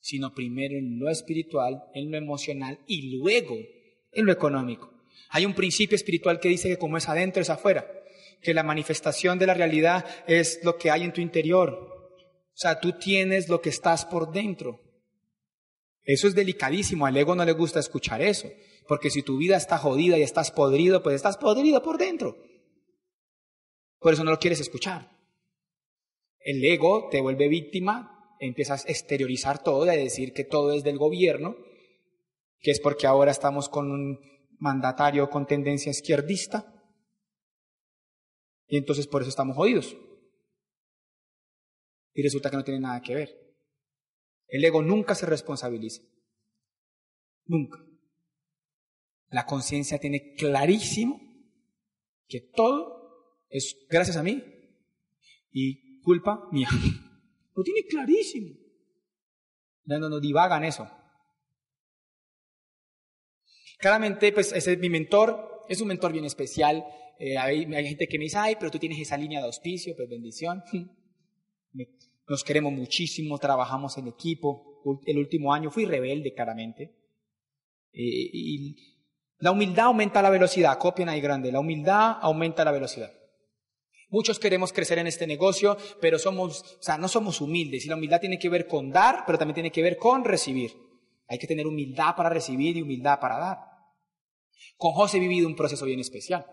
sino 0.00 0.32
primero 0.32 0.76
en 0.76 0.98
lo 0.98 1.10
espiritual, 1.10 1.84
en 1.94 2.10
lo 2.10 2.16
emocional 2.16 2.78
y 2.86 3.18
luego 3.18 3.56
en 4.12 4.26
lo 4.26 4.32
económico. 4.32 4.90
Hay 5.30 5.44
un 5.44 5.54
principio 5.54 5.96
espiritual 5.96 6.40
que 6.40 6.48
dice 6.48 6.68
que 6.68 6.78
como 6.78 6.96
es 6.96 7.08
adentro 7.08 7.42
es 7.42 7.50
afuera 7.50 7.86
que 8.42 8.52
la 8.52 8.64
manifestación 8.64 9.38
de 9.38 9.46
la 9.46 9.54
realidad 9.54 10.04
es 10.26 10.60
lo 10.64 10.76
que 10.76 10.90
hay 10.90 11.04
en 11.04 11.12
tu 11.12 11.20
interior. 11.20 11.70
O 11.70 12.56
sea, 12.56 12.80
tú 12.80 12.92
tienes 12.92 13.48
lo 13.48 13.60
que 13.62 13.70
estás 13.70 14.04
por 14.04 14.32
dentro. 14.32 14.80
Eso 16.04 16.26
es 16.26 16.34
delicadísimo, 16.34 17.06
al 17.06 17.16
ego 17.16 17.34
no 17.34 17.44
le 17.44 17.52
gusta 17.52 17.78
escuchar 17.80 18.22
eso, 18.22 18.48
porque 18.88 19.10
si 19.10 19.22
tu 19.22 19.36
vida 19.36 19.56
está 19.56 19.78
jodida 19.78 20.18
y 20.18 20.22
estás 20.22 20.50
podrido, 20.50 21.02
pues 21.02 21.16
estás 21.16 21.36
podrido 21.36 21.82
por 21.82 21.98
dentro. 21.98 22.36
Por 23.98 24.12
eso 24.12 24.24
no 24.24 24.32
lo 24.32 24.38
quieres 24.38 24.60
escuchar. 24.60 25.10
El 26.40 26.64
ego 26.64 27.08
te 27.08 27.20
vuelve 27.20 27.48
víctima, 27.48 28.36
empiezas 28.40 28.84
a 28.84 28.88
exteriorizar 28.88 29.62
todo 29.62 29.86
y 29.86 29.90
a 29.90 29.92
decir 29.92 30.32
que 30.32 30.44
todo 30.44 30.72
es 30.72 30.82
del 30.82 30.98
gobierno, 30.98 31.56
que 32.58 32.72
es 32.72 32.80
porque 32.80 33.06
ahora 33.06 33.30
estamos 33.30 33.68
con 33.68 33.92
un 33.92 34.18
mandatario 34.58 35.30
con 35.30 35.46
tendencia 35.46 35.90
izquierdista, 35.90 36.72
y 38.72 38.78
entonces 38.78 39.06
por 39.06 39.20
eso 39.20 39.28
estamos 39.28 39.54
jodidos. 39.54 39.94
Y 42.14 42.22
resulta 42.22 42.48
que 42.48 42.56
no 42.56 42.64
tiene 42.64 42.80
nada 42.80 43.02
que 43.02 43.14
ver. 43.14 43.51
El 44.52 44.62
ego 44.66 44.82
nunca 44.82 45.14
se 45.14 45.24
responsabiliza. 45.24 46.02
Nunca. 47.46 47.82
La 49.30 49.46
conciencia 49.46 49.98
tiene 49.98 50.34
clarísimo 50.34 51.18
que 52.28 52.40
todo 52.54 53.38
es 53.48 53.86
gracias 53.88 54.18
a 54.18 54.22
mí 54.22 54.44
y 55.50 56.02
culpa 56.02 56.50
mía. 56.52 56.68
Lo 57.54 57.62
tiene 57.62 57.86
clarísimo. 57.88 58.54
No, 59.84 59.98
no, 59.98 60.10
no 60.10 60.20
divagan 60.20 60.64
eso. 60.64 60.86
Claramente, 63.78 64.32
pues 64.32 64.52
es 64.52 64.78
mi 64.78 64.90
mentor, 64.90 65.64
es 65.66 65.80
un 65.80 65.88
mentor 65.88 66.12
bien 66.12 66.26
especial. 66.26 66.84
Eh, 67.18 67.38
hay, 67.38 67.64
gente 67.86 68.06
que 68.06 68.18
me 68.18 68.24
dice, 68.24 68.36
ay, 68.36 68.56
pero 68.60 68.70
tú 68.70 68.78
tienes 68.78 69.00
esa 69.00 69.16
línea 69.16 69.40
de 69.40 69.46
auspicio, 69.46 69.96
pues 69.96 70.10
bendición. 70.10 70.62
Nos 72.32 72.44
queremos 72.44 72.72
muchísimo, 72.72 73.36
trabajamos 73.36 73.98
en 73.98 74.06
equipo. 74.08 74.80
El 75.04 75.18
último 75.18 75.52
año 75.52 75.70
fui 75.70 75.84
rebelde, 75.84 76.32
claramente. 76.32 76.84
Eh, 77.92 78.30
y 78.32 78.74
la 79.36 79.50
humildad 79.50 79.84
aumenta 79.84 80.22
la 80.22 80.30
velocidad, 80.30 80.78
copien 80.78 81.10
ahí 81.10 81.20
grande, 81.20 81.52
la 81.52 81.60
humildad 81.60 82.16
aumenta 82.22 82.64
la 82.64 82.72
velocidad. 82.72 83.12
Muchos 84.08 84.38
queremos 84.38 84.72
crecer 84.72 84.98
en 84.98 85.08
este 85.08 85.26
negocio, 85.26 85.76
pero 86.00 86.18
somos, 86.18 86.62
o 86.62 86.82
sea, 86.82 86.96
no 86.96 87.06
somos 87.06 87.42
humildes. 87.42 87.84
Y 87.84 87.90
la 87.90 87.96
humildad 87.96 88.20
tiene 88.20 88.38
que 88.38 88.48
ver 88.48 88.66
con 88.66 88.90
dar, 88.90 89.24
pero 89.26 89.36
también 89.36 89.56
tiene 89.56 89.70
que 89.70 89.82
ver 89.82 89.98
con 89.98 90.24
recibir. 90.24 90.72
Hay 91.28 91.38
que 91.38 91.46
tener 91.46 91.66
humildad 91.66 92.16
para 92.16 92.30
recibir 92.30 92.78
y 92.78 92.80
humildad 92.80 93.20
para 93.20 93.36
dar. 93.36 93.58
Con 94.78 94.92
José 94.92 95.18
he 95.18 95.20
vivido 95.20 95.46
un 95.46 95.54
proceso 95.54 95.84
bien 95.84 96.00
especial. 96.00 96.46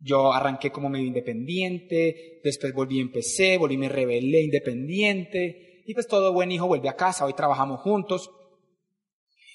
Yo 0.00 0.32
arranqué 0.32 0.70
como 0.70 0.88
medio 0.88 1.06
independiente, 1.06 2.40
después 2.42 2.72
volví 2.72 3.00
empecé, 3.00 3.58
volví 3.58 3.76
me 3.76 3.88
rebelé 3.88 4.42
independiente, 4.42 5.82
y 5.86 5.94
pues 5.94 6.06
todo 6.06 6.32
buen 6.32 6.50
hijo 6.50 6.66
vuelve 6.66 6.88
a 6.88 6.96
casa, 6.96 7.26
hoy 7.26 7.34
trabajamos 7.34 7.80
juntos, 7.80 8.30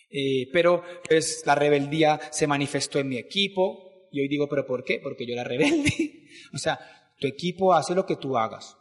eh, 0.10 0.48
pero 0.54 0.84
pues 1.08 1.44
la 1.46 1.56
rebeldía 1.56 2.20
se 2.32 2.46
manifestó 2.46 3.00
en 3.00 3.10
mi 3.10 3.18
equipo, 3.18 3.86
y 4.12 4.22
hoy 4.22 4.30
digo, 4.30 4.48
¿pero 4.48 4.66
por 4.66 4.84
qué? 4.86 5.02
Porque 5.04 5.26
yo 5.26 5.34
era 5.34 5.44
rebelde. 5.44 5.92
o 6.54 6.58
sea, 6.58 6.80
tu 7.20 7.28
equipo 7.28 7.74
hace 7.74 7.94
lo 7.94 8.06
que 8.06 8.16
tú 8.16 8.38
hagas. 8.38 8.78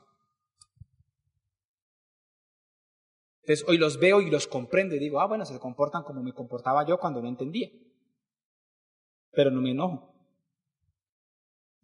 Entonces 3.40 3.66
hoy 3.68 3.76
los 3.76 3.98
veo 3.98 4.20
y 4.20 4.30
los 4.30 4.46
comprendo 4.46 4.94
y 4.94 5.00
digo, 5.00 5.20
ah, 5.20 5.26
bueno, 5.26 5.44
se 5.44 5.58
comportan 5.58 6.04
como 6.04 6.22
me 6.22 6.32
comportaba 6.32 6.86
yo 6.86 6.98
cuando 6.98 7.20
no 7.20 7.28
entendía. 7.28 7.68
Pero 9.32 9.50
no 9.50 9.60
me 9.60 9.72
enojo. 9.72 10.13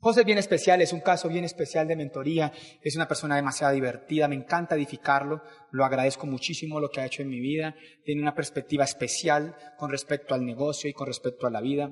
José 0.03 0.21
es 0.21 0.27
bien 0.27 0.39
especial, 0.39 0.81
es 0.81 0.95
un 0.95 1.01
caso 1.01 1.29
bien 1.29 1.45
especial 1.45 1.87
de 1.87 1.95
mentoría, 1.95 2.53
es 2.83 2.97
una 2.97 3.07
persona 3.07 3.37
demasiado 3.37 3.75
divertida, 3.75 4.29
me 4.29 4.35
encanta 4.35 4.75
edificarlo, 4.75 5.43
lo 5.71 5.85
agradezco 5.85 6.27
muchísimo 6.27 6.81
lo 6.81 6.89
que 6.89 7.03
ha 7.03 7.07
hecho 7.07 7.21
en 7.21 7.29
mi 7.29 7.39
vida, 7.39 7.75
tiene 8.03 8.23
una 8.23 8.35
perspectiva 8.35 8.85
especial 8.85 9.55
con 9.77 9.91
respecto 9.91 10.35
al 10.35 10.47
negocio 10.47 10.89
y 10.89 10.95
con 10.95 11.07
respecto 11.07 11.47
a 11.47 11.51
la 11.51 11.61
vida 11.61 11.91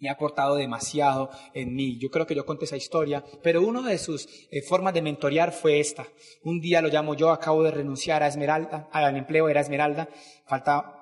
y 0.00 0.08
ha 0.08 0.12
aportado 0.12 0.56
demasiado 0.56 1.30
en 1.54 1.74
mí. 1.74 1.98
Yo 1.98 2.10
creo 2.10 2.26
que 2.26 2.34
yo 2.34 2.44
conté 2.44 2.64
esa 2.64 2.76
historia, 2.76 3.24
pero 3.42 3.62
una 3.62 3.88
de 3.88 3.98
sus 3.98 4.28
eh, 4.50 4.62
formas 4.62 4.94
de 4.94 5.02
mentorear 5.02 5.52
fue 5.52 5.80
esta. 5.80 6.06
Un 6.42 6.60
día 6.60 6.82
lo 6.82 6.88
llamo 6.88 7.14
yo, 7.14 7.30
acabo 7.30 7.62
de 7.62 7.70
renunciar 7.70 8.22
a 8.22 8.28
Esmeralda, 8.28 8.88
al 8.92 9.16
empleo 9.16 9.48
era 9.48 9.60
Esmeralda, 9.60 10.08
falta 10.46 10.97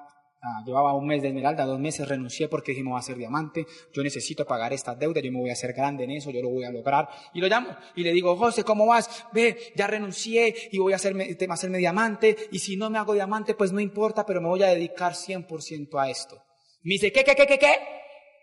Ah, 0.48 0.62
llevaba 0.64 0.94
un 0.94 1.08
mes 1.08 1.22
de 1.22 1.28
esmeralda, 1.28 1.64
dos 1.64 1.80
meses, 1.80 2.06
renuncié 2.06 2.46
porque 2.46 2.70
dije, 2.70 2.84
me 2.84 2.90
voy 2.90 2.98
a 2.98 3.00
hacer 3.00 3.16
diamante, 3.16 3.66
yo 3.92 4.04
necesito 4.04 4.46
pagar 4.46 4.72
esta 4.72 4.94
deuda, 4.94 5.20
yo 5.20 5.32
me 5.32 5.40
voy 5.40 5.50
a 5.50 5.54
hacer 5.54 5.72
grande 5.72 6.04
en 6.04 6.12
eso, 6.12 6.30
yo 6.30 6.40
lo 6.40 6.50
voy 6.50 6.62
a 6.62 6.70
lograr. 6.70 7.08
Y 7.34 7.40
lo 7.40 7.48
llamo 7.48 7.76
y 7.96 8.04
le 8.04 8.12
digo, 8.12 8.36
José, 8.36 8.62
¿cómo 8.62 8.86
vas? 8.86 9.26
Ve, 9.32 9.72
ya 9.74 9.88
renuncié 9.88 10.54
y 10.70 10.78
voy 10.78 10.92
a 10.92 10.96
hacerme, 10.96 11.36
hacerme 11.50 11.78
diamante, 11.78 12.36
y 12.52 12.60
si 12.60 12.76
no 12.76 12.90
me 12.90 12.98
hago 12.98 13.14
diamante, 13.14 13.54
pues 13.54 13.72
no 13.72 13.80
importa, 13.80 14.24
pero 14.24 14.40
me 14.40 14.46
voy 14.46 14.62
a 14.62 14.68
dedicar 14.68 15.14
100% 15.14 16.00
a 16.00 16.10
esto. 16.10 16.36
Me 16.82 16.92
dice, 16.92 17.10
¿qué, 17.10 17.24
qué, 17.24 17.34
qué, 17.34 17.46
qué, 17.48 17.58
qué? 17.58 17.74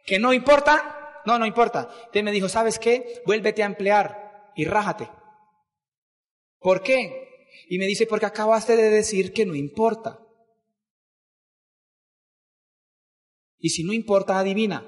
¿Que 0.05 0.19
no 0.19 0.33
importa? 0.33 1.21
No, 1.25 1.39
no 1.39 1.45
importa. 1.45 1.87
Entonces 1.89 2.23
me 2.23 2.33
dijo, 2.33 2.49
¿sabes 2.49 2.79
qué? 2.79 3.21
Vuélvete 3.25 3.63
a 3.63 3.67
emplear 3.67 4.51
y 4.57 4.65
rájate. 4.65 5.09
¿Por 6.59 6.83
qué? 6.83 7.29
Y 7.69 7.77
me 7.77 7.85
dice, 7.85 8.07
porque 8.07 8.25
acabaste 8.25 8.75
de 8.75 8.89
decir 8.89 9.31
que 9.31 9.45
no 9.45 9.55
importa. 9.55 10.19
Y 13.63 13.69
si 13.69 13.85
no 13.85 13.93
importa, 13.93 14.37
adivina. 14.37 14.85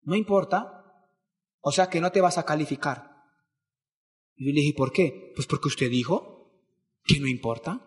No 0.00 0.16
importa. 0.16 1.04
O 1.60 1.70
sea 1.70 1.90
que 1.90 2.00
no 2.00 2.10
te 2.10 2.22
vas 2.22 2.38
a 2.38 2.46
calificar. 2.46 3.26
Y 4.36 4.46
yo 4.46 4.54
le 4.54 4.60
dije, 4.62 4.72
¿por 4.74 4.90
qué? 4.90 5.32
Pues 5.34 5.46
porque 5.46 5.68
usted 5.68 5.90
dijo 5.90 6.50
que 7.04 7.20
no 7.20 7.26
importa. 7.26 7.84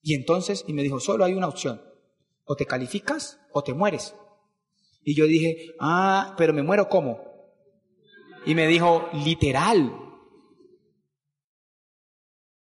Y 0.00 0.14
entonces, 0.14 0.64
y 0.66 0.72
me 0.72 0.82
dijo, 0.82 0.98
solo 0.98 1.26
hay 1.26 1.34
una 1.34 1.46
opción. 1.46 1.82
O 2.44 2.56
te 2.56 2.64
calificas 2.64 3.38
o 3.52 3.62
te 3.62 3.74
mueres. 3.74 4.14
Y 5.02 5.14
yo 5.14 5.26
dije, 5.26 5.74
ah, 5.78 6.34
pero 6.38 6.54
me 6.54 6.62
muero 6.62 6.88
¿cómo? 6.88 7.20
Y 8.46 8.54
me 8.54 8.66
dijo, 8.66 9.10
literal. 9.12 9.94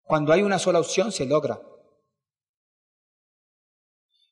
Cuando 0.03 0.35
hay 0.35 0.43
una 0.43 0.59
sola 0.59 0.81
opción 0.81 1.13
se 1.13 1.25
logra. 1.25 1.63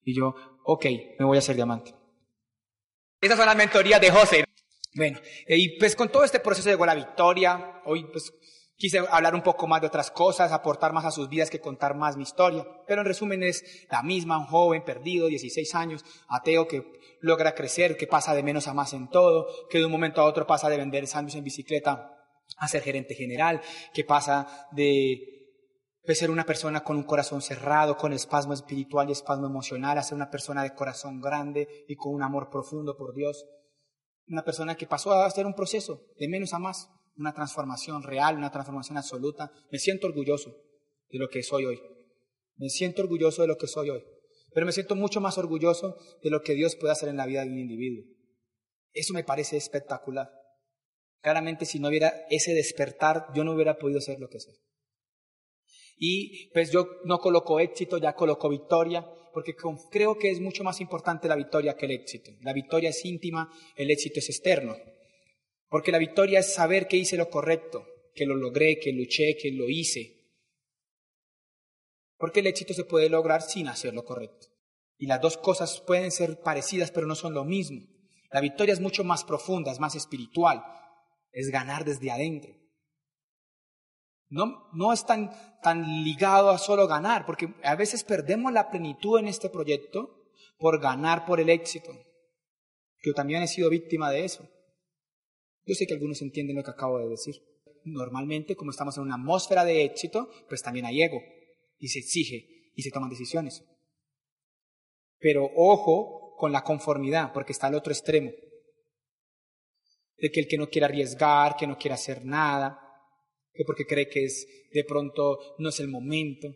Y 0.07 0.15
yo, 0.15 0.35
ok, 0.65 0.87
me 1.19 1.27
voy 1.27 1.37
a 1.37 1.41
hacer 1.41 1.57
diamante. 1.57 1.93
Esas 3.21 3.37
son 3.37 3.47
las 3.47 3.57
mentorías 3.57 4.01
de 4.01 4.11
José. 4.13 4.45
Bueno, 4.95 5.19
y 5.49 5.79
pues 5.79 5.97
con 5.97 6.09
todo 6.11 6.23
este 6.23 6.39
proceso 6.39 6.71
llegó 6.71 6.87
la 6.87 6.95
victoria. 6.95 7.83
Hoy 7.85 8.05
pues 8.05 8.33
quise 8.77 9.01
hablar 9.11 9.35
un 9.35 9.43
poco 9.43 9.67
más 9.67 9.81
de 9.81 9.89
otras 9.89 10.13
cosas, 10.13 10.53
aportar 10.53 10.93
más 10.93 11.05
a 11.05 11.11
sus 11.11 11.29
vidas 11.29 11.51
que 11.51 11.61
contar 11.61 11.97
más 11.97 12.17
mi 12.17 12.23
historia. 12.23 12.65
Pero 12.87 13.01
en 13.01 13.09
resumen 13.09 13.43
es 13.43 13.87
la 13.91 14.05
misma, 14.05 14.39
un 14.39 14.47
joven 14.47 14.85
perdido, 14.85 15.27
16 15.27 15.75
años, 15.75 16.05
ateo 16.29 16.69
que 16.69 16.85
logra 17.21 17.57
crecer, 17.57 17.97
que 17.97 18.07
pasa 18.07 18.33
de 18.33 18.45
menos 18.45 18.69
a 18.69 18.75
más 18.75 18.93
en 18.93 19.11
todo, 19.11 19.49
que 19.69 19.79
de 19.79 19.87
un 19.87 19.93
momento 19.93 20.21
a 20.21 20.27
otro 20.27 20.47
pasa 20.47 20.69
de 20.69 20.77
vender 20.77 21.09
sándwiches 21.09 21.39
en 21.39 21.45
bicicleta 21.45 22.13
a 22.59 22.69
ser 22.69 22.83
gerente 22.83 23.17
general, 23.17 23.61
que 23.93 24.05
pasa 24.05 24.69
de 24.71 25.36
de 26.07 26.15
ser 26.15 26.31
una 26.31 26.45
persona 26.45 26.85
con 26.85 26.97
un 26.97 27.03
corazón 27.03 27.43
cerrado, 27.43 27.97
con 27.97 28.13
espasmo 28.13 28.53
espiritual 28.53 29.09
y 29.09 29.13
espasmo 29.13 29.47
emocional, 29.47 29.99
a 29.99 30.03
ser 30.03 30.15
una 30.15 30.31
persona 30.31 30.63
de 30.63 30.75
corazón 30.75 31.21
grande 31.21 31.85
y 31.89 31.97
con 31.97 32.15
un 32.15 32.23
amor 32.23 32.49
profundo 32.51 32.97
por 32.97 33.15
Dios. 33.15 33.45
Una 34.29 34.45
persona 34.45 34.77
que 34.77 34.87
pasó 34.87 35.13
a 35.13 35.27
hacer 35.27 35.47
un 35.47 35.55
proceso 35.55 36.01
de 36.19 36.29
menos 36.29 36.53
a 36.53 36.59
más, 36.59 36.89
una 37.17 37.33
transformación 37.33 38.03
real, 38.03 38.37
una 38.37 38.51
transformación 38.51 38.99
absoluta. 38.99 39.51
Me 39.71 39.79
siento 39.79 40.07
orgulloso 40.07 40.55
de 41.11 41.19
lo 41.19 41.29
que 41.29 41.43
soy 41.43 41.65
hoy. 41.65 41.81
Me 42.57 42.69
siento 42.69 43.03
orgulloso 43.03 43.43
de 43.43 43.49
lo 43.49 43.57
que 43.57 43.67
soy 43.67 43.91
hoy. 43.91 44.05
Pero 44.53 44.67
me 44.67 44.73
siento 44.73 44.97
mucho 44.97 45.21
más 45.21 45.39
orgulloso 45.39 45.97
de 46.23 46.31
lo 46.31 46.41
que 46.41 46.55
Dios 46.55 46.77
puede 46.77 46.93
hacer 46.93 47.09
en 47.09 47.17
la 47.17 47.27
vida 47.27 47.45
de 47.45 47.51
un 47.51 47.59
individuo. 47.59 48.05
Eso 48.93 49.13
me 49.13 49.25
parece 49.25 49.57
espectacular. 49.57 50.31
Claramente 51.21 51.67
si 51.67 51.79
no 51.79 51.89
hubiera 51.89 52.13
ese 52.31 52.55
despertar, 52.55 53.27
yo 53.35 53.45
no 53.45 53.53
hubiera 53.53 53.77
podido 53.77 54.01
ser 54.01 54.19
lo 54.21 54.29
que 54.29 54.41
soy. 54.41 54.55
Y 55.97 56.51
pues 56.51 56.71
yo 56.71 56.87
no 57.05 57.19
coloco 57.19 57.59
éxito, 57.59 57.99
ya 57.99 58.15
coloco 58.15 58.49
victoria, 58.49 59.07
porque 59.33 59.55
creo 59.91 60.17
que 60.17 60.31
es 60.31 60.41
mucho 60.41 60.65
más 60.65 60.81
importante 60.81 61.29
la 61.29 61.37
victoria 61.37 61.77
que 61.77 61.87
el 61.87 61.93
éxito. 61.93 62.33
La 62.41 62.53
victoria 62.53 62.91
es 62.91 63.05
íntima, 63.05 63.51
el 63.77 63.91
éxito 63.91 64.21
es 64.21 64.29
externo. 64.29 64.77
Porque 65.69 65.93
la 65.93 65.99
victoria 65.99 66.41
es 66.41 66.55
saber 66.55 66.87
que 66.87 66.97
hice 66.97 67.17
lo 67.17 67.29
correcto, 67.29 67.87
que 68.15 68.27
lo 68.27 68.35
logré, 68.35 68.79
que 68.79 68.93
luché, 68.93 69.37
que 69.37 69.51
lo 69.53 69.69
hice. 69.69 70.17
Porque 72.17 72.41
el 72.41 72.47
éxito 72.47 72.73
se 72.73 72.85
puede 72.85 73.09
lograr 73.09 73.43
sin 73.43 73.69
hacer 73.69 73.95
lo 73.95 74.05
correcto. 74.05 74.47
Y 74.99 75.07
las 75.07 75.21
dos 75.21 75.37
cosas 75.37 75.83
pueden 75.87 76.11
ser 76.11 76.41
parecidas, 76.41 76.91
pero 76.91 77.07
no 77.07 77.15
son 77.15 77.35
lo 77.35 77.45
mismo. 77.45 77.83
La 78.33 78.41
victoria 78.41 78.73
es 78.73 78.81
mucho 78.81 79.05
más 79.05 79.25
profunda, 79.25 79.71
es 79.71 79.81
más 79.81 79.95
espiritual, 79.95 80.63
es 81.33 81.51
ganar 81.51 81.85
desde 81.85 82.11
adentro. 82.11 82.55
No, 84.29 84.69
no 84.73 84.93
es 84.93 85.07
tan, 85.07 85.31
tan 85.63 86.03
ligado 86.03 86.51
a 86.51 86.59
solo 86.59 86.89
ganar, 86.89 87.27
porque 87.27 87.55
a 87.63 87.77
veces 87.77 88.03
perdemos 88.03 88.53
la 88.53 88.71
plenitud 88.71 89.19
en 89.19 89.29
este 89.29 89.49
proyecto 89.49 90.25
por 90.59 90.81
ganar 90.81 91.25
por 91.27 91.41
el 91.41 91.49
éxito. 91.49 91.93
Yo 93.03 93.15
también 93.15 93.43
he 93.43 93.49
sido 93.49 93.71
víctima 93.71 94.11
de 94.11 94.25
eso. 94.25 94.49
Yo 95.65 95.75
sé 95.75 95.87
que 95.87 95.95
algunos 95.95 96.23
entienden 96.23 96.57
lo 96.57 96.65
que 96.65 96.71
acabo 96.71 96.99
de 96.99 97.09
decir. 97.09 97.37
Normalmente, 97.85 98.57
como 98.57 98.71
estamos 98.73 98.97
en 98.97 99.05
una 99.05 99.15
atmósfera 99.15 99.65
de 99.65 99.85
éxito, 99.85 100.29
pues 100.49 100.63
también 100.63 100.87
hay 100.87 101.03
ego 101.03 101.21
y 101.79 101.89
se 101.89 102.01
exige 102.01 102.73
y 102.75 102.83
se 102.83 102.91
toman 102.91 103.11
decisiones. 103.11 103.65
Pero 105.19 105.49
ojo 105.55 106.35
con 106.37 106.53
la 106.53 106.63
conformidad, 106.63 107.33
porque 107.33 107.53
está 107.53 107.69
el 107.69 107.75
otro 107.75 107.93
extremo. 107.93 108.31
De 110.19 110.31
que 110.31 110.41
el 110.41 110.49
que 110.49 110.59
no 110.59 110.69
quiere 110.69 110.87
arriesgar, 110.87 111.57
que 111.57 111.67
no 111.67 111.79
quiere 111.79 111.95
hacer 111.95 112.25
nada, 112.25 112.86
que 113.57 113.65
porque 113.65 113.87
cree 113.87 114.09
que 114.09 114.25
es 114.25 114.47
de 114.73 114.85
pronto 114.85 115.39
no 115.59 115.69
es 115.69 115.81
el 115.81 115.89
momento. 115.89 116.55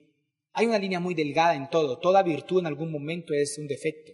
Hay 0.52 0.66
una 0.66 0.78
línea 0.78 1.00
muy 1.00 1.14
delgada 1.14 1.54
en 1.54 1.70
todo. 1.70 1.98
Toda 1.98 2.22
virtud 2.22 2.60
en 2.60 2.66
algún 2.66 2.90
momento 2.90 3.32
es 3.34 3.56
un 3.58 3.66
defecto. 3.66 4.12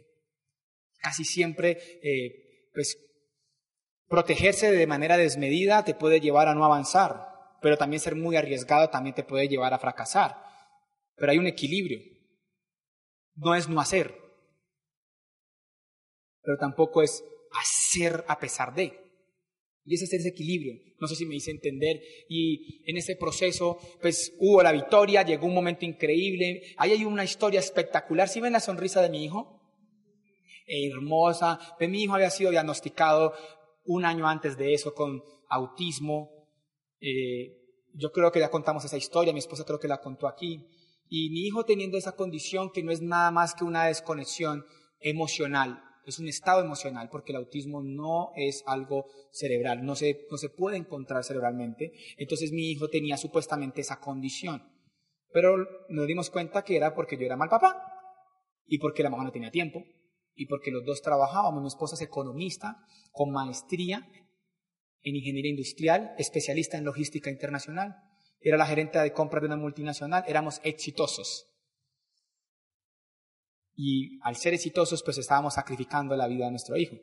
Casi 0.99 1.25
siempre, 1.25 1.78
eh, 2.02 2.71
pues, 2.73 2.99
protegerse 4.09 4.71
de 4.71 4.87
manera 4.87 5.16
desmedida 5.16 5.85
te 5.85 5.95
puede 5.95 6.21
llevar 6.21 6.49
a 6.49 6.55
no 6.55 6.64
avanzar, 6.64 7.26
pero 7.62 7.76
también 7.76 8.00
ser 8.00 8.14
muy 8.14 8.37
arriesgado 8.37 8.90
también 8.90 9.14
te 9.14 9.25
puede 9.25 9.49
llevar 9.49 9.75
a 9.75 9.78
fracasar. 9.78 10.37
Pero 11.16 11.33
hay 11.33 11.38
un 11.38 11.47
equilibrio. 11.47 12.00
No 13.35 13.55
es 13.55 13.69
no 13.69 13.81
hacer, 13.81 14.14
pero 16.47 16.57
tampoco 16.59 17.02
es 17.02 17.25
hacer 17.61 18.25
a 18.28 18.38
pesar 18.38 18.75
de. 18.75 19.05
Y 19.87 19.95
ese 19.95 20.05
es 20.05 20.12
ese 20.12 20.28
equilibrio. 20.31 20.75
No 21.00 21.07
sé 21.07 21.14
si 21.14 21.25
me 21.26 21.37
hice 21.37 21.52
entender. 21.52 22.00
Y 22.28 22.83
en 22.90 22.97
ese 22.97 23.16
proceso, 23.16 23.78
pues 24.00 24.35
hubo 24.38 24.62
la 24.62 24.73
victoria, 24.73 25.23
llegó 25.23 25.47
un 25.47 25.55
momento 25.55 25.85
increíble. 25.85 26.62
Ahí 26.76 26.90
hay 26.90 27.05
una 27.05 27.25
historia 27.25 27.61
espectacular. 27.61 28.28
¿Sí 28.28 28.40
ven 28.40 28.52
la 28.52 28.61
sonrisa 28.61 29.00
de 29.00 29.11
mi 29.11 29.25
hijo? 29.25 29.57
hermosa. 30.66 31.59
Pues, 31.78 31.88
mi 31.88 32.02
hijo 32.02 32.14
había 32.14 32.31
sido 32.31 32.50
diagnosticado 32.50 33.33
un 33.85 34.05
año 34.05 34.26
antes 34.26 34.57
de 34.57 34.75
eso 34.75 34.95
con 34.95 35.23
autismo. 35.49 36.49
Eh, 37.00 37.57
yo 37.95 38.11
creo 38.12 38.31
que 38.33 38.40
ya 38.40 38.50
contamos 38.50 38.85
esa 38.85 38.97
historia, 38.97 39.33
mi 39.33 39.38
esposa 39.38 39.64
creo 39.64 39.78
que 39.78 39.88
la 39.88 40.00
contó 40.00 40.26
aquí. 40.26 40.66
Y 41.09 41.31
mi 41.31 41.47
hijo 41.47 41.64
teniendo 41.64 41.97
esa 41.97 42.16
condición 42.16 42.71
que 42.73 42.83
no 42.83 42.90
es 42.90 43.00
nada 43.00 43.31
más 43.31 43.55
que 43.55 43.64
una 43.64 43.87
desconexión 43.87 44.64
emocional, 45.00 45.83
es 46.10 46.18
un 46.18 46.28
estado 46.28 46.60
emocional, 46.60 47.08
porque 47.10 47.32
el 47.32 47.38
autismo 47.38 47.82
no 47.82 48.30
es 48.36 48.62
algo 48.66 49.06
cerebral, 49.32 49.84
no 49.84 49.96
se, 49.96 50.26
no 50.30 50.36
se 50.38 50.48
puede 50.48 50.76
encontrar 50.76 51.25
cerebralmente. 51.25 51.92
Entonces 52.16 52.52
mi 52.52 52.70
hijo 52.70 52.88
tenía 52.88 53.16
supuestamente 53.16 53.80
esa 53.80 54.00
condición. 54.00 54.62
Pero 55.32 55.56
nos 55.88 56.06
dimos 56.06 56.30
cuenta 56.30 56.62
que 56.62 56.76
era 56.76 56.94
porque 56.94 57.16
yo 57.16 57.26
era 57.26 57.36
mal 57.36 57.48
papá 57.48 57.76
y 58.64 58.78
porque 58.78 59.02
la 59.02 59.10
mamá 59.10 59.25
no 59.25 59.32
tenía 59.32 59.50
tiempo 59.50 59.82
y 60.34 60.46
porque 60.46 60.70
los 60.70 60.84
dos 60.84 61.02
trabajábamos. 61.02 61.60
Mi 61.60 61.68
esposa 61.68 61.96
es 61.96 62.02
economista 62.02 62.78
con 63.10 63.32
maestría 63.32 64.08
en 65.02 65.16
ingeniería 65.16 65.50
industrial, 65.50 66.14
especialista 66.18 66.78
en 66.78 66.84
logística 66.84 67.30
internacional. 67.30 67.96
Era 68.40 68.56
la 68.56 68.66
gerente 68.66 68.98
de 68.98 69.12
compras 69.12 69.42
de 69.42 69.46
una 69.46 69.56
multinacional. 69.56 70.25
Éramos 70.28 70.60
exitosos. 70.62 71.48
Y 73.76 74.18
al 74.23 74.37
ser 74.37 74.54
exitosos, 74.54 75.02
pues 75.02 75.18
estábamos 75.18 75.54
sacrificando 75.54 76.16
la 76.16 76.26
vida 76.26 76.47
de 76.47 76.52
nuestro 76.52 76.76
hijo. 76.76 76.97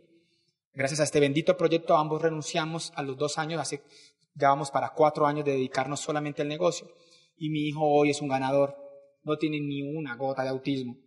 Gracias 0.74 1.00
a 1.00 1.04
este 1.04 1.20
bendito 1.20 1.56
proyecto, 1.56 1.96
ambos 1.96 2.22
renunciamos 2.22 2.92
a 2.96 3.04
los 3.04 3.16
dos 3.16 3.38
años, 3.38 3.62
hace, 3.62 3.84
ya 4.34 4.50
vamos 4.50 4.72
para 4.72 4.90
cuatro 4.90 5.28
años 5.28 5.46
de 5.46 5.52
dedicarnos 5.52 6.00
solamente 6.00 6.42
al 6.42 6.48
negocio. 6.48 6.88
Y 7.38 7.52
mi 7.52 7.68
hijo 7.68 7.86
hoy 7.86 8.10
es 8.10 8.22
un 8.22 8.28
ganador, 8.28 8.76
no 9.24 9.38
tiene 9.38 9.60
ni 9.60 9.84
una 9.84 10.16
gota 10.16 10.42
de 10.42 10.50
autismo. 10.50 10.98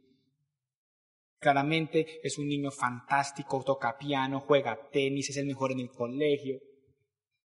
Claramente 1.41 2.21
es 2.23 2.39
un 2.39 2.47
niño 2.47 2.71
fantástico, 2.71 3.63
toca 3.65 3.99
piano, 3.99 4.41
juega 4.41 4.79
tenis, 4.91 5.31
es 5.31 5.37
el 5.37 5.47
mejor 5.47 5.73
en 5.73 5.81
el 5.81 5.91
colegio. 5.91 6.61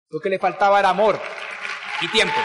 Lo 0.09 0.19
que 0.19 0.29
le 0.29 0.37
faltaba 0.37 0.79
era 0.79 0.89
amor 0.89 1.17
y 2.01 2.09
tiempo. 2.09 2.35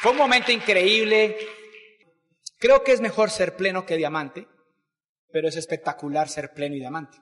Fue 0.00 0.12
un 0.12 0.18
momento 0.18 0.52
increíble. 0.52 1.36
Creo 2.58 2.84
que 2.84 2.92
es 2.92 3.00
mejor 3.00 3.30
ser 3.30 3.56
pleno 3.56 3.84
que 3.84 3.96
diamante, 3.96 4.46
pero 5.32 5.48
es 5.48 5.56
espectacular 5.56 6.28
ser 6.28 6.52
pleno 6.52 6.76
y 6.76 6.78
diamante. 6.78 7.18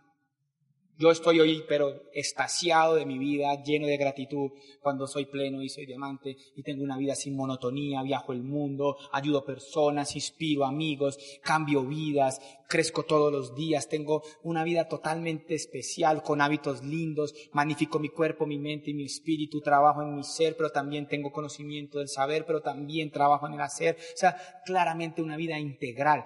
Yo 0.99 1.11
estoy 1.11 1.41
hoy, 1.41 1.63
pero 1.69 2.05
estasiado 2.15 2.95
de 2.95 3.05
mi 3.05 3.19
vida, 3.19 3.63
lleno 3.63 3.87
de 3.87 3.99
gratitud 3.99 4.53
cuando 4.81 5.07
soy 5.07 5.27
pleno 5.27 5.61
y 5.61 5.69
soy 5.69 5.85
diamante 5.85 6.39
y 6.55 6.63
tengo 6.63 6.83
una 6.83 6.97
vida 6.97 7.15
sin 7.15 7.37
monotonía, 7.37 8.03
viajo 8.03 8.33
el 8.33 8.43
mundo, 8.43 8.97
ayudo 9.13 9.45
personas, 9.45 10.17
inspiro 10.17 10.65
amigos, 10.65 11.19
cambio 11.43 11.85
vidas, 11.85 12.41
crezco 12.67 13.03
todos 13.03 13.31
los 13.31 13.55
días, 13.55 13.91
tengo 13.91 14.23
una 14.43 14.65
vida 14.65 14.89
totalmente 14.89 15.55
especial, 15.55 16.23
con 16.23 16.41
hábitos 16.41 16.83
lindos, 16.83 17.35
magnifico 17.53 17.99
mi 17.99 18.09
cuerpo, 18.09 18.47
mi 18.47 18.59
mente 18.59 18.91
y 18.91 18.95
mi 18.95 19.05
espíritu, 19.05 19.61
trabajo 19.61 20.01
en 20.01 20.17
mi 20.17 20.25
ser, 20.25 20.57
pero 20.57 20.71
también 20.71 21.09
tengo 21.09 21.31
conocimiento 21.31 21.99
del 21.99 22.09
saber, 22.09 22.47
pero 22.47 22.63
también 22.63 23.11
trabajo 23.11 23.47
en 23.47 23.53
el 23.53 23.61
hacer. 23.61 23.97
O 23.97 24.17
sea, 24.17 24.35
claramente 24.65 25.21
una 25.21 25.37
vida 25.37 25.59
integral, 25.59 26.25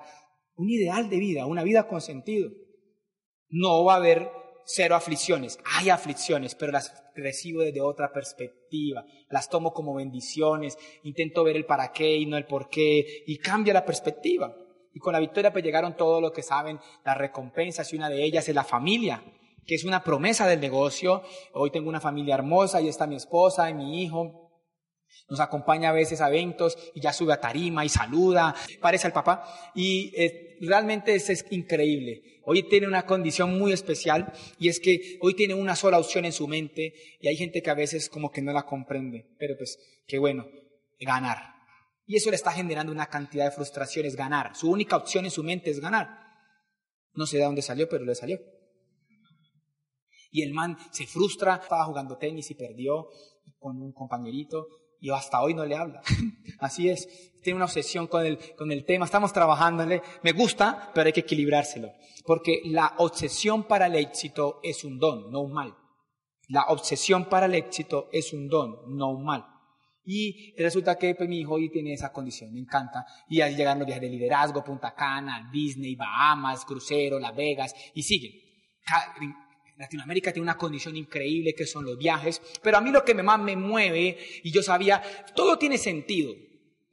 un 0.54 0.70
ideal 0.70 1.10
de 1.10 1.18
vida, 1.18 1.46
una 1.46 1.64
vida 1.64 1.88
con 1.88 2.00
sentido. 2.00 2.50
No 3.48 3.82
va 3.82 3.94
a 3.94 3.96
haber 3.96 4.30
cero 4.72 4.94
aflicciones. 4.94 5.58
Hay 5.76 5.90
aflicciones, 5.90 6.54
pero 6.54 6.72
las 6.72 6.94
recibo 7.14 7.62
desde 7.62 7.80
otra 7.80 8.12
perspectiva. 8.12 9.04
Las 9.28 9.48
tomo 9.48 9.72
como 9.72 9.94
bendiciones. 9.94 10.78
Intento 11.02 11.44
ver 11.44 11.56
el 11.56 11.66
para 11.66 11.92
qué 11.92 12.16
y 12.16 12.26
no 12.26 12.36
el 12.36 12.46
por 12.46 12.68
qué. 12.68 13.24
Y 13.26 13.38
cambia 13.38 13.74
la 13.74 13.84
perspectiva. 13.84 14.54
Y 14.92 14.98
con 14.98 15.12
la 15.12 15.20
victoria 15.20 15.52
pues 15.52 15.64
llegaron 15.64 15.96
todos 15.96 16.20
los 16.20 16.32
que 16.32 16.42
saben 16.42 16.78
las 17.04 17.16
recompensas 17.16 17.92
y 17.92 17.96
una 17.96 18.08
de 18.08 18.24
ellas 18.24 18.48
es 18.48 18.54
la 18.54 18.64
familia, 18.64 19.22
que 19.66 19.76
es 19.76 19.84
una 19.84 20.02
promesa 20.02 20.46
del 20.46 20.60
negocio. 20.60 21.22
Hoy 21.52 21.70
tengo 21.70 21.88
una 21.88 22.00
familia 22.00 22.34
hermosa, 22.34 22.78
ahí 22.78 22.88
está 22.88 23.06
mi 23.06 23.16
esposa 23.16 23.70
y 23.70 23.74
mi 23.74 24.02
hijo. 24.02 24.50
Nos 25.28 25.40
acompaña 25.40 25.90
a 25.90 25.92
veces 25.92 26.20
a 26.20 26.28
eventos 26.28 26.76
y 26.94 27.00
ya 27.00 27.12
sube 27.12 27.32
a 27.32 27.40
tarima 27.40 27.84
y 27.84 27.88
saluda, 27.88 28.54
parece 28.80 29.06
al 29.06 29.12
papá. 29.12 29.44
Y 29.74 30.12
eh, 30.16 30.56
realmente 30.60 31.14
es, 31.14 31.30
es 31.30 31.46
increíble. 31.50 32.40
Hoy 32.44 32.64
tiene 32.64 32.88
una 32.88 33.06
condición 33.06 33.58
muy 33.58 33.72
especial 33.72 34.32
y 34.58 34.68
es 34.68 34.80
que 34.80 35.18
hoy 35.20 35.34
tiene 35.34 35.54
una 35.54 35.76
sola 35.76 35.98
opción 35.98 36.24
en 36.24 36.32
su 36.32 36.48
mente 36.48 36.94
y 37.20 37.28
hay 37.28 37.36
gente 37.36 37.62
que 37.62 37.70
a 37.70 37.74
veces 37.74 38.08
como 38.08 38.30
que 38.30 38.42
no 38.42 38.52
la 38.52 38.64
comprende. 38.64 39.28
Pero 39.38 39.54
pues, 39.56 39.78
qué 40.06 40.18
bueno, 40.18 40.46
ganar. 40.99 41.38
Y 42.06 42.16
eso 42.16 42.30
le 42.30 42.36
está 42.36 42.50
generando 42.50 42.90
una 42.90 43.06
cantidad 43.06 43.44
de 43.44 43.52
frustraciones, 43.52 44.16
ganar. 44.16 44.56
Su 44.56 44.68
única 44.68 44.96
opción 44.96 45.26
en 45.26 45.30
su 45.30 45.44
mente 45.44 45.70
es 45.70 45.78
ganar. 45.78 46.08
No 47.14 47.25
sé 47.26 47.38
de 47.38 47.44
dónde 47.44 47.62
salió, 47.62 47.88
pero 47.88 48.04
le 48.04 48.16
salió. 48.16 48.38
Y 50.32 50.42
el 50.42 50.52
man 50.52 50.76
se 50.90 51.06
frustra, 51.06 51.60
estaba 51.62 51.84
jugando 51.84 52.16
tenis 52.16 52.50
y 52.50 52.54
perdió 52.54 53.08
con 53.58 53.80
un 53.80 53.92
compañerito 53.92 54.66
y 55.00 55.10
hasta 55.10 55.41
hoy 55.41 55.54
no 55.54 55.65
le 55.65 55.76
habla. 55.76 56.02
Así 56.58 56.89
es, 56.89 57.08
tiene 57.43 57.56
una 57.56 57.65
obsesión 57.65 58.06
con 58.06 58.25
el, 58.25 58.39
con 58.56 58.71
el 58.71 58.84
tema, 58.84 59.04
estamos 59.04 59.32
trabajándole, 59.32 60.02
me 60.23 60.32
gusta, 60.32 60.91
pero 60.95 61.06
hay 61.06 61.13
que 61.13 61.21
equilibrárselo, 61.21 61.91
porque 62.25 62.60
la 62.67 62.95
obsesión 62.99 63.65
para 63.65 63.86
el 63.86 63.97
éxito 63.97 64.60
es 64.63 64.84
un 64.84 64.99
don, 64.99 65.30
no 65.30 65.41
un 65.41 65.52
mal. 65.52 65.75
La 66.49 66.65
obsesión 66.65 67.26
para 67.26 67.47
el 67.47 67.54
éxito 67.54 68.08
es 68.13 68.32
un 68.32 68.49
don, 68.49 68.97
no 68.97 69.10
un 69.10 69.25
mal. 69.25 69.47
Y 70.04 70.54
resulta 70.60 70.97
que 70.97 71.15
pues, 71.15 71.28
mi 71.28 71.41
hijo 71.41 71.54
hoy 71.54 71.71
tiene 71.71 71.93
esa 71.93 72.13
condición, 72.13 72.52
me 72.52 72.58
encanta. 72.58 73.06
Y 73.28 73.41
ahí 73.41 73.54
llegan 73.54 73.78
los 73.78 73.86
viajes 73.86 74.02
de 74.02 74.08
liderazgo, 74.08 74.65
Punta 74.65 74.95
Cana, 74.95 75.49
Disney, 75.52 75.95
Bahamas, 75.95 76.65
crucero, 76.65 77.21
Las 77.21 77.36
Vegas, 77.36 77.73
y 77.95 78.02
siguen 78.02 78.32
Latinoamérica 79.80 80.30
tiene 80.30 80.45
una 80.45 80.58
condición 80.58 80.95
increíble 80.95 81.54
que 81.54 81.66
son 81.66 81.86
los 81.86 81.97
viajes, 81.97 82.43
pero 82.62 82.76
a 82.76 82.82
mí 82.82 82.90
lo 82.90 83.02
que 83.02 83.14
más 83.14 83.40
me 83.40 83.56
mueve, 83.56 84.19
y 84.43 84.52
yo 84.52 84.62
sabía, 84.62 85.02
todo 85.34 85.56
tiene 85.56 85.78
sentido, 85.78 86.34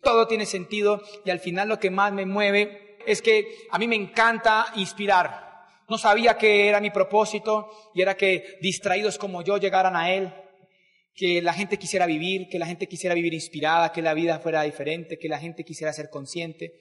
todo 0.02 0.26
tiene 0.26 0.45
sentido, 0.45 1.04
y 1.26 1.30
al 1.30 1.39
final 1.39 1.67
lo 1.67 1.80
que 1.80 1.91
más 1.91 2.13
me 2.13 2.26
mueve 2.26 2.97
es 3.06 3.21
que 3.21 3.67
a 3.71 3.78
mí 3.78 3.89
me 3.89 3.97
encanta 3.97 4.67
inspirar. 4.78 5.65
No 5.89 5.97
sabía 5.97 6.38
que 6.38 6.69
era 6.69 6.80
mi 6.80 6.89
propósito, 6.89 7.69
y 7.93 8.02
era 8.02 8.15
que 8.15 8.58
distraídos 8.62 9.17
como 9.17 9.43
yo 9.43 9.58
llegaran 9.58 9.97
a 9.97 10.13
Él, 10.13 10.34
que 11.13 11.41
la 11.41 11.52
gente 11.52 11.78
quisiera 11.78 12.06
vivir, 12.06 12.47
que 12.47 12.58
la 12.58 12.67
gente 12.67 12.88
quisiera 12.88 13.15
vivir 13.15 13.34
inspirada, 13.34 13.91
que 13.91 14.02
la 14.02 14.13
vida 14.13 14.39
fuera 14.39 14.62
diferente, 14.62 15.19
que 15.19 15.28
la 15.28 15.39
gente 15.39 15.65
quisiera 15.65 15.91
ser 15.91 16.10
consciente. 16.10 16.71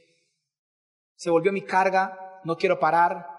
Se 1.17 1.31
volvió 1.31 1.53
mi 1.53 1.63
carga, 1.63 2.17
no 2.45 2.57
quiero 2.57 2.79
parar, 2.79 3.36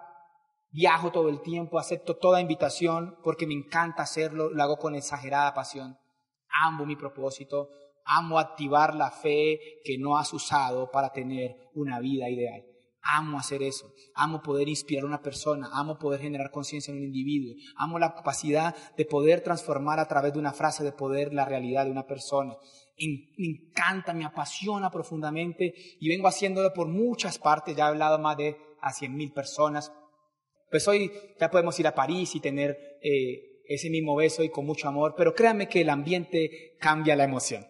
Viajo 0.72 1.12
todo 1.12 1.30
el 1.30 1.42
tiempo, 1.42 1.80
acepto 1.80 2.18
toda 2.18 2.42
invitación 2.42 3.18
porque 3.24 3.48
me 3.48 3.54
encanta 3.54 4.04
hacerlo, 4.04 4.50
lo 4.50 4.64
hago 4.64 4.78
con 4.78 4.96
exagerada 4.96 5.54
pasión. 5.54 5.98
Amo 6.64 6.86
mi 6.86 6.96
propósito, 6.96 7.70
amo 8.06 8.40
activar 8.40 8.96
la 8.96 9.12
fe 9.12 9.60
que 9.84 9.98
no 9.98 10.18
has 10.18 10.34
usado 10.34 10.90
para 10.92 11.12
tener 11.12 11.56
una 11.74 12.00
vida 12.00 12.30
ideal. 12.30 12.64
Amo 13.02 13.40
hacer 13.40 13.64
eso, 13.64 13.94
amo 14.16 14.42
poder 14.42 14.68
inspirar 14.68 15.04
a 15.06 15.08
una 15.08 15.22
persona, 15.22 15.70
amo 15.72 15.98
poder 15.98 16.20
generar 16.20 16.52
conciencia 16.52 16.92
en 16.92 16.98
un 16.98 17.06
individuo, 17.06 17.56
amo 17.78 18.00
la 18.00 18.14
capacidad 18.14 18.76
de 18.98 19.06
poder 19.06 19.42
transformar 19.42 20.00
a 20.00 20.08
través 20.10 20.34
de 20.34 20.40
una 20.40 20.52
frase 20.52 20.84
de 20.84 20.92
poder 20.92 21.34
la 21.34 21.46
realidad 21.46 21.86
de 21.86 21.92
una 21.92 22.06
persona. 22.06 22.58
Me 22.98 23.46
encanta, 23.48 24.14
me 24.14 24.26
apasiona 24.26 24.92
profundamente 24.92 25.74
y 26.02 26.10
vengo 26.10 26.28
haciéndolo 26.28 26.74
por 26.74 26.90
muchas 26.90 27.40
partes, 27.40 27.78
ya 27.78 27.86
he 27.86 27.88
hablado 27.88 28.20
más 28.20 28.36
de 28.36 28.58
a 28.82 28.92
cien 28.92 29.16
mil 29.16 29.32
personas, 29.32 29.94
pues 30.70 30.88
hoy 30.88 31.12
ya 31.40 31.50
podemos 31.50 31.80
ir 31.80 31.88
a 31.88 31.96
París 31.96 32.36
y 32.36 32.40
tener 32.40 32.98
eh, 33.02 33.62
ese 33.68 33.90
mismo 33.90 34.16
beso 34.16 34.44
y 34.44 34.50
con 34.50 34.66
mucho 34.66 34.88
amor, 34.88 35.14
pero 35.18 35.34
créanme 35.34 35.68
que 35.68 35.82
el 35.82 35.90
ambiente 35.90 36.76
cambia 36.80 37.16
la 37.16 37.24
emoción. 37.24 37.66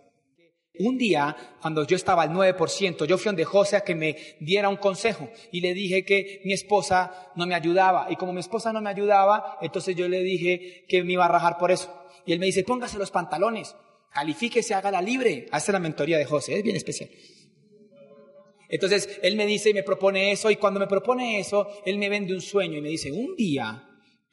Un 0.80 0.98
día, 0.98 1.36
cuando 1.60 1.86
yo 1.88 1.96
estaba 1.96 2.24
al 2.24 2.32
9%, 2.32 3.06
yo 3.06 3.18
fui 3.18 3.26
donde 3.26 3.46
José 3.46 3.78
a 3.78 3.82
que 3.82 3.96
me 3.96 4.16
diera 4.40 4.70
un 4.70 4.76
consejo 4.78 5.30
y 5.52 5.62
le 5.62 5.74
dije 5.74 6.06
que 6.06 6.42
mi 6.46 6.54
esposa 6.54 7.32
no 7.36 7.48
me 7.48 7.56
ayudaba. 7.56 8.08
Y 8.12 8.16
como 8.16 8.34
mi 8.34 8.42
esposa 8.42 8.72
no 8.72 8.82
me 8.82 8.92
ayudaba, 8.92 9.58
entonces 9.62 9.96
yo 9.96 10.08
le 10.08 10.22
dije 10.22 10.86
que 10.88 11.04
me 11.04 11.14
iba 11.14 11.26
a 11.26 11.30
rajar 11.30 11.58
por 11.58 11.72
eso. 11.72 11.92
Y 12.26 12.34
él 12.34 12.40
me 12.40 12.46
dice, 12.46 12.64
póngase 12.64 13.00
los 13.00 13.10
pantalones, 13.10 13.76
califíquese, 14.12 14.76
la 14.80 15.02
libre. 15.02 15.48
Hace 15.52 15.72
la 15.72 15.80
mentoría 15.80 16.18
de 16.18 16.26
José, 16.26 16.58
es 16.58 16.64
bien 16.64 16.76
especial. 16.76 17.10
Entonces 18.70 19.20
él 19.24 19.36
me 19.36 19.46
dice 19.46 19.70
y 19.70 19.74
me 19.74 19.84
propone 19.84 20.32
eso 20.32 20.52
y 20.52 20.58
cuando 20.58 20.80
me 20.80 20.88
propone 20.88 21.40
eso, 21.40 21.68
él 21.86 21.98
me 21.98 22.10
vende 22.10 22.34
un 22.34 22.42
sueño 22.42 22.78
y 22.78 22.82
me 22.82 22.90
dice, 22.90 23.12
un 23.12 23.36
día 23.36 23.84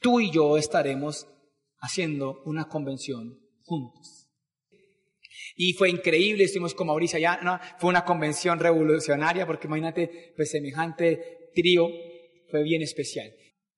tú 0.01 0.21
y 0.21 0.31
yo 0.31 0.57
estaremos 0.57 1.27
haciendo 1.79 2.43
una 2.45 2.69
convención 2.69 3.39
juntos. 3.63 4.29
Y 5.57 5.75
fue 5.75 5.89
increíble, 5.89 6.45
estuvimos 6.45 6.75
con 6.75 6.89
Mauricio 6.89 7.17
allá, 7.17 7.39
¿no? 7.43 7.59
fue 7.79 7.91
una 7.91 8.05
convención 8.05 8.59
revolucionaria 8.59 9.47
porque 9.47 9.69
imagínate, 9.69 10.33
pues 10.37 10.51
semejante 10.51 11.51
trío 11.55 11.89
fue 12.51 12.63
bien 12.65 12.83
especial. 12.83 13.33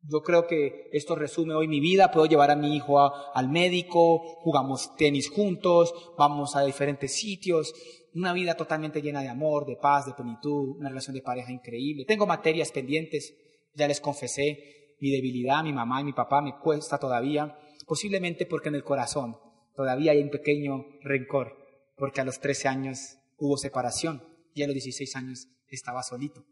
Yo 0.09 0.23
creo 0.23 0.47
que 0.47 0.89
esto 0.93 1.17
resume 1.17 1.55
hoy 1.55 1.67
mi 1.67 1.81
vida. 1.81 2.13
Puedo 2.13 2.27
llevar 2.27 2.51
a 2.51 2.57
mi 2.57 2.77
hijo 2.77 3.01
al 3.01 3.49
médico, 3.49 4.21
jugamos 4.41 4.95
tenis 4.97 5.29
juntos, 5.29 5.93
vamos 6.17 6.55
a 6.55 6.65
diferentes 6.65 7.13
sitios 7.13 7.75
una 8.17 8.33
vida 8.33 8.55
totalmente 8.55 9.03
llena 9.03 9.21
de 9.21 9.29
amor, 9.29 9.67
de 9.67 9.77
paz, 9.77 10.07
de 10.07 10.15
plenitud, 10.15 10.77
una 10.79 10.89
relación 10.89 11.15
de 11.15 11.23
pareja 11.23 11.53
increíble. 11.53 12.07
Tengo 12.07 12.27
materias 12.27 12.73
pendientes, 12.73 13.35
ya 13.75 13.87
les 13.87 14.01
confesé, 14.01 14.95
mi 15.01 15.11
debilidad, 15.11 15.63
mi 15.63 15.75
mamá 15.75 16.01
y 16.01 16.05
mi 16.05 16.13
papá 16.15 16.41
me 16.41 16.59
cuesta 16.59 16.99
todavía, 16.99 17.59
posiblemente 17.87 18.47
porque 18.47 18.71
en 18.71 18.77
el 18.77 18.85
corazón 18.85 19.37
todavía 19.75 20.13
hay 20.13 20.23
un 20.23 20.31
pequeño 20.31 20.87
rencor, 21.03 21.53
porque 21.97 22.23
a 22.23 22.25
los 22.25 22.41
13 22.41 22.69
años 22.69 23.19
hubo 23.37 23.59
separación 23.59 24.23
y 24.55 24.63
a 24.63 24.67
los 24.67 24.75
16 24.75 25.15
años 25.17 25.49
estaba 25.69 26.03
solito. 26.03 26.43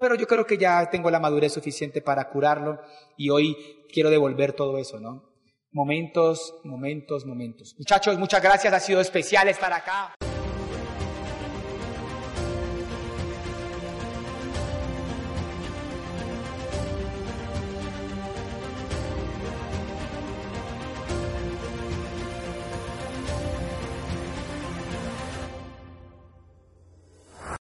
Pero 0.00 0.16
yo 0.16 0.26
creo 0.26 0.46
que 0.46 0.58
ya 0.58 0.90
tengo 0.90 1.10
la 1.10 1.20
madurez 1.20 1.52
suficiente 1.52 2.02
para 2.02 2.28
curarlo 2.28 2.80
y 3.16 3.30
hoy 3.30 3.56
quiero 3.92 4.10
devolver 4.10 4.52
todo 4.52 4.78
eso, 4.78 4.98
¿no? 4.98 5.28
Momentos, 5.70 6.54
momentos, 6.64 7.24
momentos. 7.24 7.76
Muchachos, 7.78 8.18
muchas 8.18 8.42
gracias, 8.42 8.72
ha 8.72 8.80
sido 8.80 9.00
especial 9.00 9.48
estar 9.48 9.72
acá. 9.72 10.14